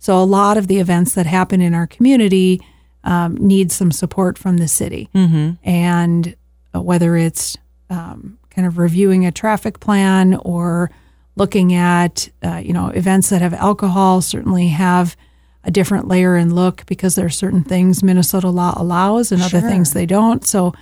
So 0.00 0.20
a 0.20 0.24
lot 0.24 0.56
of 0.56 0.66
the 0.66 0.80
events 0.80 1.14
that 1.14 1.26
happen 1.26 1.60
in 1.60 1.72
our 1.72 1.86
community 1.86 2.60
um, 3.04 3.36
need 3.36 3.70
some 3.70 3.92
support 3.92 4.36
from 4.38 4.56
the 4.56 4.66
city. 4.68 5.08
Mm-hmm. 5.14 5.52
And 5.68 6.34
whether 6.82 7.16
it's 7.16 7.56
um, 7.90 8.38
kind 8.50 8.66
of 8.66 8.78
reviewing 8.78 9.26
a 9.26 9.32
traffic 9.32 9.80
plan 9.80 10.34
or 10.34 10.90
looking 11.36 11.74
at, 11.74 12.28
uh, 12.44 12.56
you 12.56 12.72
know, 12.72 12.88
events 12.88 13.30
that 13.30 13.42
have 13.42 13.54
alcohol 13.54 14.20
certainly 14.20 14.68
have 14.68 15.16
a 15.64 15.70
different 15.70 16.06
layer 16.06 16.36
and 16.36 16.54
look 16.54 16.84
because 16.86 17.14
there 17.14 17.26
are 17.26 17.30
certain 17.30 17.64
things 17.64 18.02
Minnesota 18.02 18.48
law 18.50 18.74
allows 18.76 19.32
and 19.32 19.40
other 19.42 19.60
Sure. 19.60 19.68
things 19.70 19.92
they 19.92 20.06
don't. 20.06 20.46
So 20.46 20.74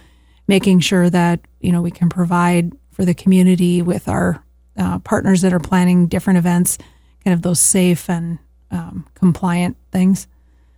making 0.48 0.80
sure 0.80 1.08
that, 1.08 1.40
you 1.60 1.72
know, 1.72 1.80
we 1.80 1.90
can 1.90 2.08
provide 2.08 2.72
for 2.90 3.04
the 3.04 3.14
community 3.14 3.80
with 3.80 4.08
our 4.08 4.42
uh, 4.76 4.98
partners 4.98 5.40
that 5.42 5.52
are 5.52 5.60
planning 5.60 6.06
different 6.08 6.38
events, 6.38 6.78
kind 7.24 7.32
of 7.32 7.42
those 7.42 7.60
safe 7.60 8.10
and 8.10 8.38
um, 8.70 9.06
compliant 9.14 9.76
things. 9.92 10.26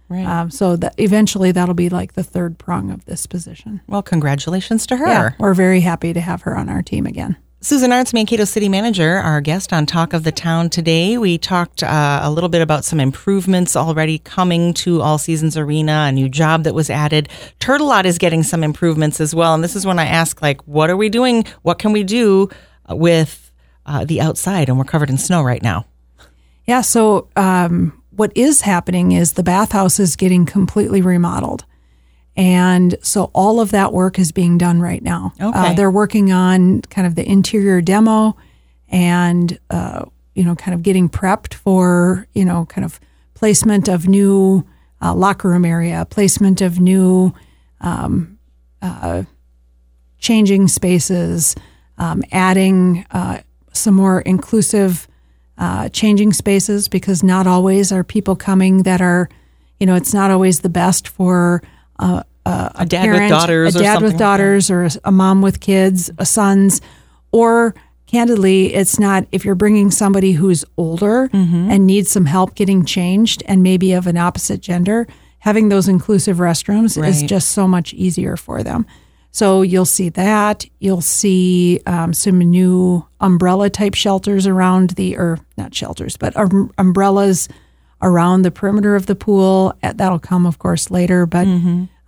Right. 0.08 0.26
Um, 0.26 0.50
so 0.50 0.76
that 0.76 0.94
eventually 0.98 1.50
that'll 1.52 1.74
be 1.74 1.88
like 1.88 2.12
the 2.12 2.22
third 2.22 2.58
prong 2.58 2.90
of 2.90 3.04
this 3.06 3.26
position. 3.26 3.80
well, 3.88 4.02
congratulations 4.02 4.86
to 4.88 4.96
her. 4.96 5.06
Yeah, 5.06 5.30
we're 5.38 5.54
very 5.54 5.80
happy 5.80 6.12
to 6.12 6.20
have 6.20 6.42
her 6.42 6.56
on 6.56 6.68
our 6.68 6.82
team 6.82 7.06
again. 7.06 7.36
Susan 7.64 7.92
Arntz, 7.92 8.12
Mankato 8.12 8.44
City 8.44 8.68
Manager, 8.68 9.16
our 9.16 9.40
guest 9.40 9.72
on 9.72 9.86
Talk 9.86 10.12
of 10.12 10.22
the 10.22 10.30
Town 10.30 10.68
today. 10.68 11.16
We 11.16 11.38
talked 11.38 11.82
uh, 11.82 12.20
a 12.22 12.30
little 12.30 12.50
bit 12.50 12.60
about 12.60 12.84
some 12.84 13.00
improvements 13.00 13.74
already 13.74 14.18
coming 14.18 14.74
to 14.74 15.00
All 15.00 15.16
Seasons 15.16 15.56
Arena, 15.56 16.04
a 16.08 16.12
new 16.12 16.28
job 16.28 16.64
that 16.64 16.74
was 16.74 16.90
added. 16.90 17.30
Tourtellotte 17.60 18.04
is 18.04 18.18
getting 18.18 18.42
some 18.42 18.62
improvements 18.62 19.18
as 19.18 19.34
well. 19.34 19.54
And 19.54 19.64
this 19.64 19.74
is 19.74 19.86
when 19.86 19.98
I 19.98 20.04
ask, 20.04 20.42
like, 20.42 20.60
what 20.68 20.90
are 20.90 20.96
we 20.98 21.08
doing? 21.08 21.46
What 21.62 21.78
can 21.78 21.92
we 21.92 22.04
do 22.04 22.50
with 22.90 23.50
uh, 23.86 24.04
the 24.04 24.20
outside? 24.20 24.68
And 24.68 24.76
we're 24.76 24.84
covered 24.84 25.08
in 25.08 25.16
snow 25.16 25.42
right 25.42 25.62
now. 25.62 25.86
Yeah. 26.66 26.82
So 26.82 27.28
um, 27.34 27.98
what 28.16 28.32
is 28.36 28.62
happening 28.62 29.12
is 29.12 29.32
the 29.32 29.42
bathhouse 29.42 29.98
is 30.00 30.16
getting 30.16 30.46
completely 30.46 31.00
remodeled. 31.02 31.64
And 32.36 32.96
so 33.02 33.30
all 33.32 33.60
of 33.60 33.70
that 33.70 33.92
work 33.92 34.18
is 34.18 34.32
being 34.32 34.58
done 34.58 34.80
right 34.80 35.02
now. 35.02 35.32
Uh, 35.40 35.48
Okay. 35.48 35.74
they're 35.74 35.90
working 35.90 36.32
on 36.32 36.82
kind 36.82 37.06
of 37.06 37.14
the 37.14 37.28
interior 37.28 37.80
demo 37.80 38.36
and, 38.88 39.58
uh, 39.70 40.04
you 40.34 40.42
know, 40.44 40.56
kind 40.56 40.74
of 40.74 40.82
getting 40.82 41.08
prepped 41.08 41.54
for, 41.54 42.26
you 42.34 42.44
know, 42.44 42.66
kind 42.66 42.84
of 42.84 42.98
placement 43.34 43.88
of 43.88 44.08
new 44.08 44.64
uh, 45.00 45.14
locker 45.14 45.48
room 45.50 45.64
area, 45.64 46.04
placement 46.10 46.60
of 46.60 46.80
new 46.80 47.32
um, 47.80 48.38
uh, 48.82 49.22
changing 50.18 50.66
spaces, 50.68 51.54
um, 51.98 52.22
adding 52.32 53.04
uh, 53.12 53.38
some 53.72 53.94
more 53.94 54.20
inclusive 54.22 55.06
uh, 55.58 55.88
changing 55.90 56.32
spaces 56.32 56.88
because 56.88 57.22
not 57.22 57.46
always 57.46 57.92
are 57.92 58.02
people 58.04 58.36
coming 58.36 58.82
that 58.84 59.00
are, 59.00 59.28
you 59.78 59.86
know, 59.86 59.94
it's 59.94 60.12
not 60.14 60.30
always 60.30 60.60
the 60.60 60.68
best 60.68 61.08
for 61.08 61.62
uh, 61.98 62.22
a, 62.46 62.72
A 62.80 62.86
dad 62.86 63.08
with 63.10 63.28
daughters 63.30 63.76
a 63.76 63.78
or 63.78 63.82
dad 63.82 64.02
with 64.02 64.12
like 64.12 64.18
daughters, 64.18 64.70
or 64.70 64.84
a, 64.84 64.90
a 65.04 65.12
mom 65.12 65.42
with 65.42 65.60
kids, 65.60 66.10
a 66.18 66.26
sons, 66.26 66.80
or 67.32 67.74
candidly, 68.06 68.74
it's 68.74 68.98
not 69.00 69.26
if 69.32 69.44
you're 69.44 69.54
bringing 69.54 69.90
somebody 69.90 70.32
who's 70.32 70.64
older 70.76 71.28
Mm-hmm. 71.32 71.70
and 71.70 71.86
needs 71.86 72.10
some 72.10 72.26
help 72.26 72.54
getting 72.54 72.84
changed 72.84 73.42
and 73.46 73.62
maybe 73.62 73.92
of 73.92 74.06
an 74.06 74.16
opposite 74.16 74.60
gender. 74.60 75.06
Having 75.38 75.68
those 75.68 75.88
inclusive 75.88 76.36
restrooms 76.38 77.02
is 77.06 77.22
just 77.22 77.50
so 77.50 77.66
much 77.68 77.92
easier 77.94 78.36
for 78.36 78.62
them. 78.62 78.86
So 79.34 79.62
you'll 79.62 79.84
see 79.84 80.10
that. 80.10 80.64
You'll 80.78 81.00
see 81.00 81.80
um, 81.86 82.14
some 82.14 82.38
new 82.38 83.04
umbrella 83.20 83.68
type 83.68 83.94
shelters 83.94 84.46
around 84.46 84.90
the, 84.90 85.16
or 85.16 85.40
not 85.56 85.74
shelters, 85.74 86.16
but 86.16 86.36
um, 86.36 86.72
umbrellas 86.78 87.48
around 88.00 88.42
the 88.42 88.52
perimeter 88.52 88.94
of 88.94 89.06
the 89.06 89.16
pool. 89.16 89.76
That'll 89.82 90.20
come, 90.20 90.46
of 90.46 90.60
course, 90.60 90.88
later. 90.88 91.26
But 91.26 91.48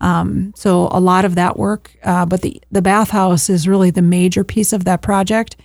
um, 0.01 0.53
so 0.57 0.89
a 0.93 1.01
lot 1.01 1.25
of 1.25 1.35
that 1.37 1.57
work. 1.59 1.97
Uh, 2.05 2.27
but 2.27 2.43
the 2.43 2.61
the 2.71 2.83
bathhouse 2.83 3.49
is 3.49 3.67
really 3.67 3.91
the 3.91 4.03
major 4.03 4.45
piece 4.45 4.73
of 4.75 4.85
that 4.85 5.01
project, 5.03 5.57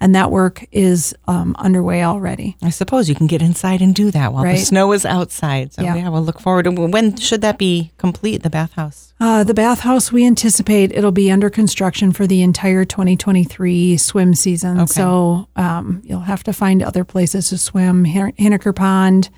and 0.00 0.14
that 0.14 0.30
work 0.30 0.64
is 0.72 1.14
um, 1.26 1.54
underway 1.58 2.02
already. 2.04 2.56
I 2.62 2.70
suppose 2.70 3.08
you 3.08 3.14
can 3.14 3.26
get 3.26 3.42
inside 3.42 3.80
and 3.82 3.94
do 3.94 4.10
that 4.12 4.32
while 4.32 4.44
the 4.44 4.56
snow 4.58 4.92
is 4.92 5.04
outside. 5.04 5.72
So, 5.72 5.82
Yeah. 5.82 5.94
yeah, 5.96 6.08
we'll 6.08 6.22
look 6.24 6.40
forward 6.40 6.64
to 6.64 6.70
when 6.72 7.16
should 7.16 7.40
that 7.42 7.58
be 7.58 7.90
complete, 7.98 8.42
the 8.42 8.50
bathhouse? 8.50 9.12
Uh, 9.20 9.44
the 9.44 9.54
bathhouse, 9.54 10.10
we 10.12 10.24
anticipate 10.26 10.92
it'll 10.92 11.12
be 11.12 11.30
under 11.30 11.50
construction 11.50 12.10
for 12.12 12.26
the 12.26 12.42
entire 12.42 12.84
2023 12.84 13.96
swim 13.96 14.34
season. 14.34 14.80
Okay. 14.80 14.86
So 14.92 15.48
um, 15.56 16.00
you'll 16.04 16.20
have 16.20 16.42
to 16.44 16.52
find 16.52 16.82
other 16.82 17.04
places 17.04 17.48
to 17.50 17.58
swim. 17.58 18.04
Hin- 18.04 18.32
Hiniker 18.38 18.74
Pond, 18.74 19.28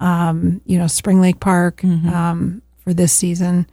um, 0.00 0.60
you 0.64 0.78
know, 0.78 0.86
Spring 0.86 1.20
Lake 1.20 1.40
Park 1.40 1.80
Mm-hmm. 1.82 2.08
um, 2.08 2.62
for 2.84 2.92
this 2.94 3.12
season. 3.12 3.66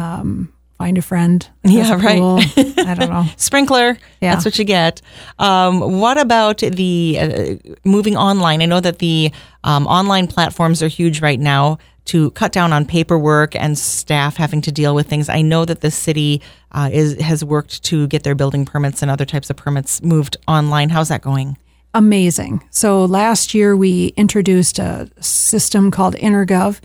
Um, 0.00 0.52
find 0.78 0.96
a 0.96 1.02
friend. 1.02 1.46
Yeah, 1.62 1.92
right. 2.02 2.18
pool. 2.18 2.38
I 2.86 2.94
don't 2.94 3.10
know. 3.16 3.26
Sprinkler, 3.36 3.98
Yeah. 4.22 4.32
that's 4.34 4.46
what 4.46 4.58
you 4.58 4.64
get. 4.64 5.02
Um, 5.38 6.00
what 6.00 6.16
about 6.18 6.58
the 6.58 7.18
uh, 7.20 7.72
moving 7.84 8.16
online? 8.16 8.62
I 8.62 8.66
know 8.66 8.80
that 8.80 8.98
the 8.98 9.30
um, 9.62 9.86
online 9.86 10.26
platforms 10.26 10.82
are 10.82 10.88
huge 10.88 11.20
right 11.20 11.38
now 11.38 11.76
to 12.06 12.30
cut 12.30 12.50
down 12.52 12.72
on 12.72 12.86
paperwork 12.86 13.54
and 13.54 13.78
staff 13.78 14.36
having 14.36 14.62
to 14.62 14.72
deal 14.72 14.94
with 14.94 15.06
things. 15.06 15.28
I 15.28 15.42
know 15.42 15.66
that 15.66 15.82
the 15.82 15.90
city 15.90 16.40
uh, 16.72 16.88
is 16.90 17.20
has 17.20 17.44
worked 17.44 17.82
to 17.84 18.06
get 18.08 18.22
their 18.22 18.34
building 18.34 18.64
permits 18.64 19.02
and 19.02 19.10
other 19.10 19.26
types 19.26 19.50
of 19.50 19.56
permits 19.56 20.02
moved 20.02 20.38
online. 20.48 20.88
How's 20.88 21.08
that 21.08 21.20
going? 21.22 21.58
amazing. 21.92 22.62
So 22.70 23.04
last 23.04 23.52
year 23.52 23.76
we 23.76 24.14
introduced 24.16 24.78
a 24.78 25.10
system 25.20 25.90
called 25.90 26.14
InterGov 26.14 26.78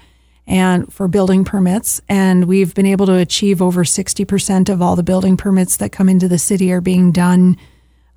and 0.47 0.91
for 0.93 1.07
building 1.07 1.43
permits 1.43 2.01
and 2.07 2.45
we've 2.45 2.73
been 2.75 2.85
able 2.85 3.05
to 3.07 3.15
achieve 3.15 3.61
over 3.61 3.83
60% 3.83 4.69
of 4.69 4.81
all 4.81 4.95
the 4.95 5.03
building 5.03 5.37
permits 5.37 5.77
that 5.77 5.91
come 5.91 6.07
into 6.07 6.27
the 6.27 6.37
city 6.37 6.71
are 6.71 6.81
being 6.81 7.11
done 7.11 7.57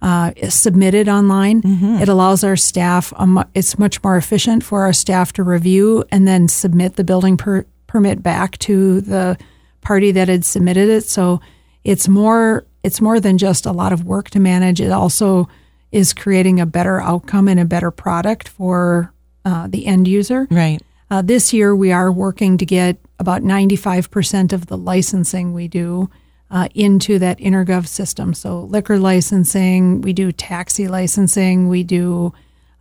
uh, 0.00 0.30
submitted 0.48 1.08
online. 1.08 1.60
It 2.00 2.08
allows 2.08 2.44
our 2.44 2.54
staff, 2.54 3.12
mu- 3.18 3.42
it's 3.54 3.78
much 3.78 4.02
more 4.04 4.16
efficient 4.16 4.62
for 4.62 4.82
our 4.82 4.92
staff 4.92 5.32
to 5.32 5.42
review 5.42 6.04
and 6.12 6.28
then 6.28 6.46
submit 6.48 6.94
the 6.94 7.02
building 7.02 7.36
per- 7.36 7.66
permit 7.88 8.22
back 8.22 8.58
to 8.58 9.00
the 9.00 9.36
party 9.80 10.12
that 10.12 10.28
had 10.28 10.44
submitted 10.44 10.88
it. 10.88 11.04
So 11.04 11.40
it's 11.82 12.06
more 12.08 12.64
it's 12.84 13.00
more 13.00 13.18
than 13.18 13.38
just 13.38 13.66
a 13.66 13.72
lot 13.72 13.92
of 13.92 14.04
work 14.04 14.30
to 14.30 14.38
manage. 14.40 14.80
It 14.80 14.92
also 14.92 15.48
is 15.90 16.14
creating 16.14 16.60
a 16.60 16.66
better 16.66 17.00
outcome 17.00 17.48
and 17.48 17.58
a 17.58 17.64
better 17.64 17.90
product 17.90 18.46
for 18.48 19.12
uh, 19.44 19.66
the 19.68 19.86
end 19.86 20.06
user. 20.06 20.46
Right. 20.50 20.80
Uh, 21.10 21.22
this 21.22 21.52
year, 21.52 21.74
we 21.74 21.90
are 21.90 22.12
working 22.12 22.58
to 22.58 22.66
get 22.66 22.98
about 23.18 23.42
95% 23.42 24.52
of 24.52 24.66
the 24.66 24.76
licensing 24.76 25.54
we 25.54 25.66
do 25.66 26.10
uh, 26.50 26.68
into 26.74 27.18
that 27.18 27.38
InterGov 27.38 27.86
system. 27.86 28.34
So, 28.34 28.62
liquor 28.62 28.98
licensing, 28.98 30.02
we 30.02 30.12
do 30.12 30.32
taxi 30.32 30.88
licensing, 30.88 31.68
we 31.68 31.82
do 31.82 32.32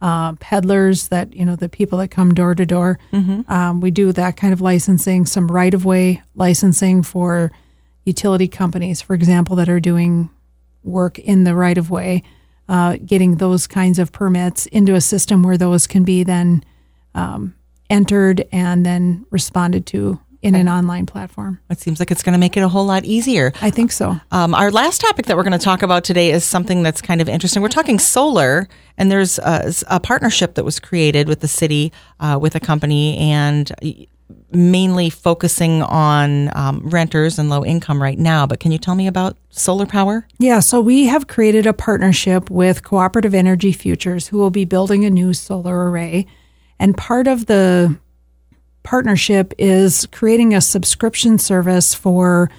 uh, 0.02 0.34
peddlers 0.34 1.08
that 1.08 1.34
you 1.34 1.44
know 1.44 1.56
the 1.56 1.70
people 1.70 1.98
that 2.00 2.10
come 2.10 2.34
door 2.34 2.54
to 2.54 2.66
door. 2.66 3.00
Um, 3.50 3.82
we 3.82 3.92
do 3.92 4.12
that 4.12 4.38
kind 4.38 4.54
of 4.54 4.62
licensing, 4.62 5.26
some 5.26 5.48
right 5.48 5.74
of 5.74 5.86
way 5.86 6.22
licensing 6.36 7.04
for 7.04 7.52
utility 8.06 8.48
companies, 8.48 9.02
for 9.02 9.14
example, 9.14 9.56
that 9.56 9.70
are 9.70 9.80
doing 9.80 10.30
work 10.84 11.20
in 11.20 11.44
the 11.44 11.56
right 11.56 11.78
of 11.78 11.90
way, 11.90 12.24
uh, 12.70 12.98
getting 13.06 13.36
those 13.38 13.68
kinds 13.68 14.00
of 14.00 14.12
permits 14.12 14.66
into 14.68 14.94
a 14.94 15.02
system 15.02 15.44
where 15.44 15.58
those 15.58 15.88
can 15.88 16.04
be 16.04 16.24
then 16.24 16.64
um, 17.16 17.56
entered 17.90 18.46
and 18.52 18.86
then 18.86 19.26
responded 19.32 19.86
to 19.88 20.20
in 20.42 20.56
an 20.56 20.70
online 20.70 21.06
platform. 21.06 21.60
It 21.70 21.80
seems 21.80 22.00
like 22.00 22.12
it's 22.12 22.24
going 22.24 22.34
to 22.34 22.40
make 22.40 22.56
it 22.56 22.62
a 22.62 22.68
whole 22.68 22.86
lot 22.86 23.06
easier. 23.06 23.52
I 23.62 23.70
think 23.70 23.92
so. 23.92 24.20
Um, 24.32 24.54
our 24.54 24.72
last 24.72 25.02
topic 25.02 25.26
that 25.26 25.36
we're 25.36 25.44
going 25.44 25.58
to 25.58 25.64
talk 25.64 25.82
about 25.82 26.04
today 26.04 26.32
is 26.32 26.44
something 26.44 26.84
that's 26.84 27.02
kind 27.02 27.22
of 27.22 27.28
interesting. 27.28 27.62
We're 27.62 27.70
talking 27.70 28.00
solar, 28.00 28.68
and 28.98 29.12
there's 29.12 29.40
a, 29.40 29.74
a 29.88 30.00
partnership 30.00 30.56
that 30.56 30.64
was 30.64 30.80
created 30.80 31.28
with 31.28 31.42
the 31.42 31.48
city, 31.48 31.92
uh, 32.20 32.38
with 32.40 32.56
a 32.56 32.60
company, 32.60 33.18
and 33.18 33.72
mainly 34.52 35.10
focusing 35.10 35.82
on 35.84 36.56
um, 36.56 36.82
renters 36.84 37.40
and 37.40 37.50
low 37.50 37.66
income 37.66 38.02
right 38.02 38.18
now. 38.20 38.46
But 38.46 38.60
can 38.60 38.72
you 38.72 38.78
tell 38.78 38.96
me 38.96 39.08
about 39.08 39.38
solar 39.50 39.86
power? 39.86 40.28
Yeah, 40.38 40.60
so 40.60 40.80
we 40.80 41.08
have 41.08 41.28
created 41.28 41.66
a 41.66 41.74
partnership 41.74 42.50
with 42.50 42.84
Cooperative 42.84 43.34
Energy 43.34 43.72
Futures, 43.72 44.28
who 44.28 44.38
will 44.38 44.52
be 44.52 44.66
building 44.66 45.04
a 45.04 45.10
new 45.10 45.34
solar 45.34 45.90
array. 45.90 46.28
And 46.80 46.96
part 46.96 47.28
of 47.28 47.46
the 47.48 47.98
partnership 48.84 49.54
is 49.58 50.08
creating 50.12 50.54
a 50.54 50.62
subscription 50.62 51.38
service 51.38 51.94
for 51.94 52.50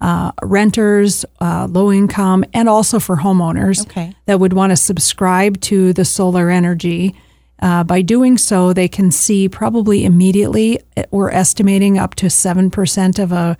uh, 0.00 0.32
renters, 0.42 1.24
uh, 1.40 1.66
low 1.70 1.90
income, 1.92 2.44
and 2.52 2.68
also 2.68 2.98
for 2.98 3.16
homeowners 3.16 3.82
Okay. 3.82 4.14
that 4.26 4.40
would 4.40 4.52
want 4.52 4.70
to 4.70 4.76
subscribe 4.76 5.60
to 5.62 5.92
the 5.92 6.04
solar 6.04 6.50
energy. 6.50 7.14
Uh, 7.60 7.84
by 7.84 8.02
doing 8.02 8.36
so, 8.36 8.72
they 8.72 8.88
can 8.88 9.10
see 9.10 9.48
probably 9.48 10.04
immediately, 10.04 10.80
uh, 10.96 11.04
we're 11.10 11.30
estimating 11.30 11.98
up 11.98 12.14
to 12.16 12.26
7% 12.26 13.18
of 13.22 13.32
a, 13.32 13.56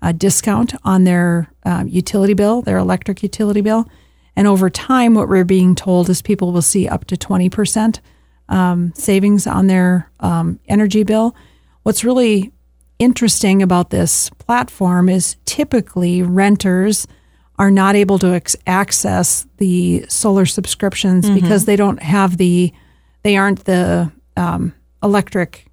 a 0.00 0.12
discount 0.12 0.74
on 0.84 1.04
their 1.04 1.50
uh, 1.64 1.84
utility 1.86 2.34
bill, 2.34 2.62
their 2.62 2.78
electric 2.78 3.22
utility 3.22 3.60
bill. 3.60 3.86
And 4.34 4.46
over 4.46 4.70
time, 4.70 5.14
what 5.14 5.28
we're 5.28 5.44
being 5.44 5.74
told 5.74 6.08
is 6.08 6.22
people 6.22 6.52
will 6.52 6.62
see 6.62 6.88
up 6.88 7.04
to 7.06 7.16
20% 7.16 7.98
um, 8.52 8.92
savings 8.94 9.46
on 9.46 9.66
their 9.66 10.10
um, 10.20 10.60
energy 10.68 11.02
bill. 11.04 11.34
What's 11.82 12.04
really 12.04 12.52
interesting 12.98 13.62
about 13.62 13.90
this 13.90 14.30
platform 14.30 15.08
is 15.08 15.36
typically 15.44 16.22
renters 16.22 17.06
are 17.58 17.70
not 17.70 17.94
able 17.96 18.18
to 18.18 18.28
ex- 18.28 18.56
access 18.66 19.46
the 19.56 20.04
solar 20.08 20.46
subscriptions 20.46 21.28
because 21.30 21.64
they 21.64 21.76
don't 21.76 22.02
have 22.02 22.36
the 22.36 22.72
they 23.22 23.36
aren't 23.36 23.64
the 23.64 24.10
um, 24.36 24.72
electric 25.02 25.66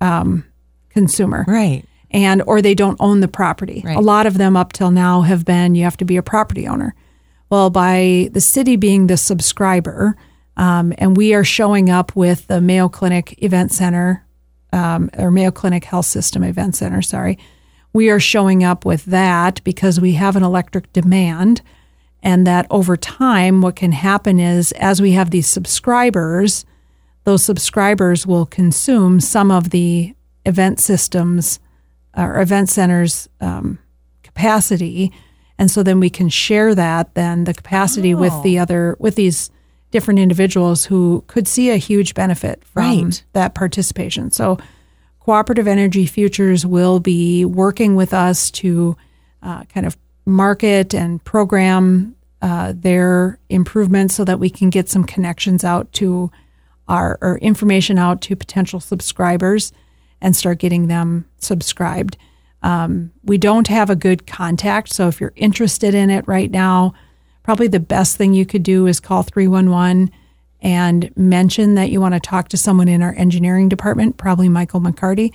um, 0.00 0.44
consumer 0.90 1.44
Right. 1.46 1.84
and 2.10 2.42
or 2.46 2.60
they 2.62 2.74
don't 2.74 2.96
own 3.00 3.20
the 3.20 3.28
property. 3.28 3.82
Right. 3.84 3.96
A 3.96 4.00
lot 4.00 4.26
of 4.26 4.38
them 4.38 4.56
up 4.56 4.72
till 4.72 4.90
now 4.90 5.22
have 5.22 5.44
been 5.44 5.74
you 5.74 5.84
have 5.84 5.96
to 5.98 6.04
be 6.04 6.16
a 6.16 6.22
property 6.22 6.66
owner. 6.66 6.94
Well, 7.50 7.70
by 7.70 8.28
the 8.32 8.40
city 8.40 8.76
being 8.76 9.06
the 9.06 9.16
subscriber, 9.16 10.16
um, 10.56 10.92
and 10.98 11.16
we 11.16 11.34
are 11.34 11.44
showing 11.44 11.90
up 11.90 12.14
with 12.14 12.46
the 12.46 12.60
Mayo 12.60 12.88
Clinic 12.88 13.42
Event 13.42 13.72
Center 13.72 14.24
um, 14.72 15.10
or 15.16 15.30
Mayo 15.30 15.50
Clinic 15.50 15.84
Health 15.84 16.06
System 16.06 16.42
Event 16.42 16.76
Center. 16.76 17.02
Sorry, 17.02 17.38
we 17.92 18.10
are 18.10 18.20
showing 18.20 18.64
up 18.64 18.84
with 18.84 19.04
that 19.06 19.62
because 19.64 20.00
we 20.00 20.12
have 20.12 20.36
an 20.36 20.42
electric 20.42 20.92
demand, 20.92 21.62
and 22.22 22.46
that 22.46 22.66
over 22.70 22.96
time, 22.96 23.60
what 23.60 23.76
can 23.76 23.92
happen 23.92 24.38
is 24.38 24.72
as 24.72 25.00
we 25.00 25.12
have 25.12 25.30
these 25.30 25.46
subscribers, 25.46 26.64
those 27.24 27.44
subscribers 27.44 28.26
will 28.26 28.46
consume 28.46 29.20
some 29.20 29.50
of 29.50 29.70
the 29.70 30.14
event 30.46 30.78
systems 30.78 31.58
or 32.16 32.40
event 32.40 32.68
centers 32.68 33.28
um, 33.40 33.78
capacity 34.22 35.12
and 35.58 35.70
so 35.70 35.82
then 35.82 36.00
we 36.00 36.10
can 36.10 36.28
share 36.28 36.74
that 36.74 37.14
then 37.14 37.44
the 37.44 37.54
capacity 37.54 38.14
with 38.14 38.42
the 38.42 38.58
other 38.58 38.96
with 38.98 39.14
these 39.14 39.50
different 39.94 40.18
individuals 40.18 40.84
who 40.84 41.22
could 41.28 41.46
see 41.46 41.70
a 41.70 41.76
huge 41.76 42.14
benefit 42.14 42.62
from 42.64 42.82
Right. 42.82 43.24
that 43.32 43.54
participation 43.54 44.30
so 44.30 44.58
cooperative 45.20 45.68
energy 45.68 46.04
futures 46.06 46.66
will 46.66 46.98
be 47.00 47.44
working 47.44 47.94
with 47.96 48.12
us 48.12 48.50
to 48.50 48.96
uh, 49.42 49.62
kind 49.64 49.86
of 49.86 49.96
market 50.26 50.92
and 50.94 51.22
program 51.24 52.14
uh, 52.42 52.72
their 52.76 53.38
improvements 53.48 54.14
so 54.14 54.24
that 54.24 54.40
we 54.40 54.50
can 54.50 54.68
get 54.68 54.88
some 54.88 55.04
connections 55.04 55.64
out 55.64 55.90
to 55.92 56.30
our 56.88 57.16
or 57.22 57.38
information 57.38 57.98
out 57.98 58.20
to 58.20 58.36
potential 58.36 58.80
subscribers 58.80 59.72
and 60.20 60.34
start 60.36 60.58
getting 60.58 60.88
them 60.88 61.24
subscribed. 61.38 62.16
Um, 62.62 63.12
we 63.22 63.38
don't 63.38 63.68
have 63.68 63.90
a 63.90 63.96
good 63.96 64.26
contact, 64.26 64.92
so 64.92 65.08
if 65.08 65.20
you're 65.20 65.32
interested 65.36 65.94
in 65.94 66.10
it 66.10 66.26
right 66.26 66.50
now, 66.50 66.92
probably 67.44 67.68
the 67.68 67.78
best 67.78 68.16
thing 68.16 68.34
you 68.34 68.44
could 68.44 68.64
do 68.64 68.88
is 68.88 68.98
call 68.98 69.22
311 69.22 70.10
and 70.60 71.10
mention 71.16 71.74
that 71.76 71.90
you 71.90 72.00
want 72.00 72.14
to 72.14 72.20
talk 72.20 72.48
to 72.48 72.56
someone 72.56 72.88
in 72.88 73.02
our 73.02 73.14
engineering 73.16 73.68
department, 73.68 74.16
probably 74.16 74.48
Michael 74.48 74.80
McCarty. 74.80 75.32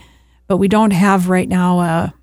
But 0.48 0.58
we 0.58 0.68
don't 0.68 0.92
have 0.92 1.30
right 1.30 1.48
now 1.48 1.80
a 1.80 2.14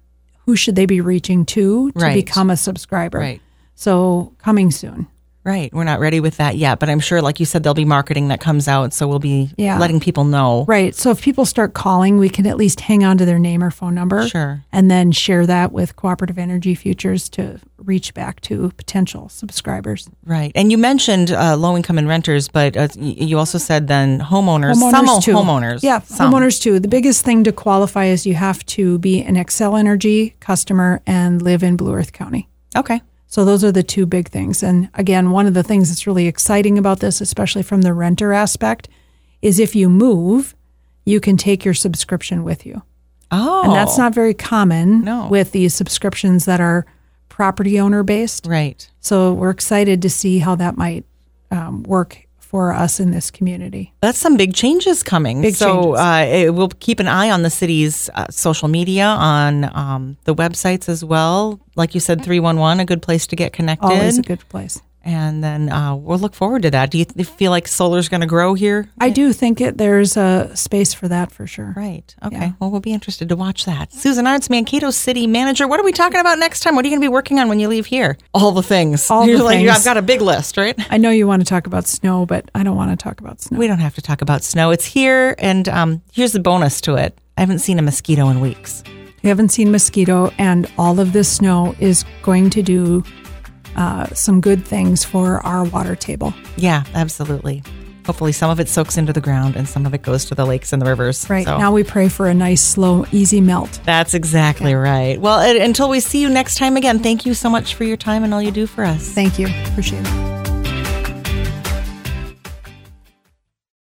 who 0.44 0.56
should 0.56 0.76
they 0.76 0.86
be 0.86 1.00
reaching 1.00 1.44
to 1.46 1.90
to 1.92 1.98
Right. 1.98 2.14
become 2.14 2.50
a 2.50 2.56
subscriber. 2.56 3.18
Right. 3.18 3.40
So 3.74 4.32
coming 4.38 4.70
soon. 4.70 5.06
Right. 5.46 5.72
We're 5.72 5.84
not 5.84 6.00
ready 6.00 6.18
with 6.18 6.38
that 6.38 6.56
yet, 6.56 6.80
but 6.80 6.90
I'm 6.90 6.98
sure, 6.98 7.22
like 7.22 7.38
you 7.38 7.46
said, 7.46 7.62
there'll 7.62 7.74
be 7.74 7.84
marketing 7.84 8.28
that 8.28 8.40
comes 8.40 8.66
out. 8.66 8.92
So 8.92 9.06
we'll 9.06 9.20
be 9.20 9.50
Yeah. 9.56 9.78
letting 9.78 10.00
people 10.00 10.24
know. 10.24 10.64
Right. 10.66 10.92
So 10.92 11.12
if 11.12 11.22
people 11.22 11.46
start 11.46 11.72
calling, 11.72 12.18
we 12.18 12.28
can 12.28 12.46
at 12.48 12.56
least 12.56 12.80
hang 12.80 13.04
on 13.04 13.16
to 13.18 13.24
their 13.24 13.38
name 13.38 13.62
or 13.62 13.70
phone 13.70 13.94
number. 13.94 14.26
Sure. 14.28 14.64
And 14.72 14.90
then 14.90 15.12
share 15.12 15.46
that 15.46 15.70
with 15.72 15.94
Cooperative 15.94 16.36
Energy 16.36 16.74
Futures 16.74 17.28
to 17.30 17.60
reach 17.78 18.12
back 18.12 18.40
to 18.40 18.72
potential 18.76 19.28
subscribers. 19.28 20.08
Right. 20.24 20.50
And 20.56 20.72
you 20.72 20.78
mentioned 20.78 21.30
uh, 21.30 21.56
low 21.56 21.76
income 21.76 21.96
and 21.98 22.08
renters, 22.08 22.48
but 22.48 22.76
uh, 22.76 22.88
you 22.98 23.38
also 23.38 23.58
said 23.58 23.86
then 23.86 24.18
homeowners, 24.18 24.74
some 24.74 25.06
too. 25.22 25.32
homeowners. 25.34 25.80
Yeah, 25.84 26.00
some. 26.00 26.32
homeowners 26.32 26.60
too. 26.60 26.80
The 26.80 26.88
biggest 26.88 27.24
thing 27.24 27.44
to 27.44 27.52
qualify 27.52 28.06
is 28.06 28.26
you 28.26 28.34
have 28.34 28.66
to 28.66 28.98
be 28.98 29.22
an 29.22 29.36
Xcel 29.36 29.78
Energy 29.78 30.34
customer 30.40 31.02
and 31.06 31.40
live 31.40 31.62
in 31.62 31.76
Blue 31.76 31.94
Earth 31.94 32.12
County. 32.12 32.48
Okay. 32.76 33.00
So 33.26 33.44
those 33.44 33.64
are 33.64 33.72
the 33.72 33.82
two 33.82 34.06
big 34.06 34.28
things. 34.28 34.62
And 34.62 34.88
again, 34.94 35.30
one 35.30 35.46
of 35.46 35.54
the 35.54 35.62
things 35.62 35.88
that's 35.88 36.06
really 36.06 36.26
exciting 36.26 36.78
about 36.78 37.00
this, 37.00 37.20
especially 37.20 37.62
from 37.62 37.82
the 37.82 37.92
renter 37.92 38.32
aspect, 38.32 38.88
is 39.42 39.58
if 39.58 39.74
you 39.74 39.88
move, 39.90 40.54
you 41.04 41.20
can 41.20 41.36
take 41.36 41.64
your 41.64 41.74
subscription 41.74 42.44
with 42.44 42.64
you. 42.64 42.82
Oh. 43.30 43.64
And 43.64 43.72
that's 43.72 43.98
not 43.98 44.14
very 44.14 44.34
common 44.34 45.02
No. 45.02 45.28
with 45.28 45.52
these 45.52 45.74
subscriptions 45.74 46.44
that 46.44 46.60
are 46.60 46.86
property 47.28 47.78
owner 47.78 48.02
based. 48.02 48.46
right. 48.46 48.88
So 49.00 49.32
we're 49.34 49.50
excited 49.50 50.02
to 50.02 50.10
see 50.10 50.38
how 50.38 50.54
that 50.56 50.76
might 50.76 51.04
um, 51.50 51.82
work 51.84 52.25
for 52.46 52.72
us 52.72 53.00
in 53.00 53.10
this 53.10 53.30
community. 53.30 53.92
That's 54.00 54.18
some 54.18 54.36
big 54.36 54.54
changes 54.54 55.02
coming. 55.02 55.42
Big 55.42 55.54
so 55.54 55.66
changes. 55.66 56.00
Uh, 56.00 56.26
it, 56.28 56.54
we'll 56.54 56.68
keep 56.68 57.00
an 57.00 57.08
eye 57.08 57.30
on 57.30 57.42
the 57.42 57.50
city's 57.50 58.08
uh, 58.14 58.26
social 58.30 58.68
media, 58.68 59.04
on 59.04 59.64
um, 59.76 60.16
the 60.24 60.34
websites 60.34 60.88
as 60.88 61.04
well. 61.04 61.60
Like 61.74 61.94
you 61.94 62.00
said, 62.00 62.24
311, 62.24 62.80
a 62.80 62.84
good 62.84 63.02
place 63.02 63.26
to 63.28 63.36
get 63.36 63.52
connected. 63.52 63.86
Always 63.86 64.18
a 64.18 64.22
good 64.22 64.48
place. 64.48 64.80
And 65.06 65.42
then 65.42 65.70
uh, 65.70 65.94
we'll 65.94 66.18
look 66.18 66.34
forward 66.34 66.62
to 66.62 66.70
that. 66.72 66.90
Do 66.90 66.98
you 66.98 67.04
th- 67.04 67.28
feel 67.28 67.52
like 67.52 67.68
solar's 67.68 68.08
going 68.08 68.22
to 68.22 68.26
grow 68.26 68.54
here? 68.54 68.90
I 68.98 69.10
do 69.10 69.32
think 69.32 69.60
it, 69.60 69.78
there's 69.78 70.16
a 70.16 70.50
space 70.56 70.92
for 70.92 71.06
that 71.06 71.30
for 71.30 71.46
sure. 71.46 71.72
Right. 71.76 72.12
Okay. 72.24 72.36
Yeah. 72.36 72.52
Well, 72.58 72.72
we'll 72.72 72.80
be 72.80 72.92
interested 72.92 73.28
to 73.28 73.36
watch 73.36 73.66
that. 73.66 73.92
Susan 73.92 74.24
Arntz, 74.24 74.50
Mankato 74.50 74.90
City 74.90 75.28
Manager. 75.28 75.68
What 75.68 75.78
are 75.78 75.84
we 75.84 75.92
talking 75.92 76.18
about 76.18 76.40
next 76.40 76.60
time? 76.60 76.74
What 76.74 76.84
are 76.84 76.88
you 76.88 76.92
going 76.92 77.02
to 77.02 77.04
be 77.04 77.12
working 77.12 77.38
on 77.38 77.48
when 77.48 77.60
you 77.60 77.68
leave 77.68 77.86
here? 77.86 78.18
All 78.34 78.50
the 78.50 78.64
things. 78.64 79.08
All 79.08 79.24
the 79.24 79.30
You're 79.30 79.42
like, 79.42 79.58
things. 79.58 79.70
I've 79.70 79.84
got 79.84 79.96
a 79.96 80.02
big 80.02 80.20
list, 80.20 80.56
right? 80.56 80.76
I 80.90 80.98
know 80.98 81.10
you 81.10 81.28
want 81.28 81.40
to 81.40 81.46
talk 81.48 81.68
about 81.68 81.86
snow, 81.86 82.26
but 82.26 82.50
I 82.52 82.64
don't 82.64 82.76
want 82.76 82.90
to 82.90 83.02
talk 83.02 83.20
about 83.20 83.40
snow. 83.40 83.58
We 83.58 83.68
don't 83.68 83.78
have 83.78 83.94
to 83.94 84.02
talk 84.02 84.22
about 84.22 84.42
snow. 84.42 84.72
It's 84.72 84.84
here, 84.84 85.36
and 85.38 85.68
um, 85.68 86.02
here's 86.12 86.32
the 86.32 86.40
bonus 86.40 86.80
to 86.80 86.96
it. 86.96 87.16
I 87.36 87.42
haven't 87.42 87.60
seen 87.60 87.78
a 87.78 87.82
mosquito 87.82 88.28
in 88.28 88.40
weeks. 88.40 88.82
We 89.22 89.28
haven't 89.28 89.48
seen 89.48 89.72
mosquito, 89.72 90.32
and 90.38 90.70
all 90.78 91.00
of 91.00 91.12
this 91.12 91.28
snow 91.28 91.74
is 91.80 92.04
going 92.22 92.50
to 92.50 92.62
do 92.62 93.02
uh, 93.76 94.06
some 94.08 94.40
good 94.40 94.64
things 94.64 95.04
for 95.04 95.44
our 95.46 95.64
water 95.64 95.94
table. 95.94 96.34
Yeah, 96.56 96.84
absolutely. 96.94 97.62
Hopefully, 98.06 98.30
some 98.32 98.50
of 98.50 98.60
it 98.60 98.68
soaks 98.68 98.96
into 98.96 99.12
the 99.12 99.20
ground 99.20 99.56
and 99.56 99.68
some 99.68 99.84
of 99.84 99.92
it 99.92 100.02
goes 100.02 100.26
to 100.26 100.34
the 100.36 100.46
lakes 100.46 100.72
and 100.72 100.80
the 100.80 100.86
rivers. 100.86 101.28
Right 101.28 101.44
So 101.44 101.58
now, 101.58 101.72
we 101.72 101.82
pray 101.82 102.08
for 102.08 102.28
a 102.28 102.34
nice, 102.34 102.62
slow, 102.62 103.04
easy 103.10 103.40
melt. 103.40 103.80
That's 103.84 104.14
exactly 104.14 104.74
right. 104.74 105.20
Well, 105.20 105.40
until 105.40 105.88
we 105.88 105.98
see 105.98 106.20
you 106.22 106.28
next 106.28 106.56
time 106.56 106.76
again, 106.76 107.00
thank 107.00 107.26
you 107.26 107.34
so 107.34 107.50
much 107.50 107.74
for 107.74 107.82
your 107.82 107.96
time 107.96 108.22
and 108.22 108.32
all 108.32 108.40
you 108.40 108.52
do 108.52 108.66
for 108.68 108.84
us. 108.84 109.08
Thank 109.08 109.40
you. 109.40 109.48
Appreciate 109.66 110.06
it. 110.06 110.45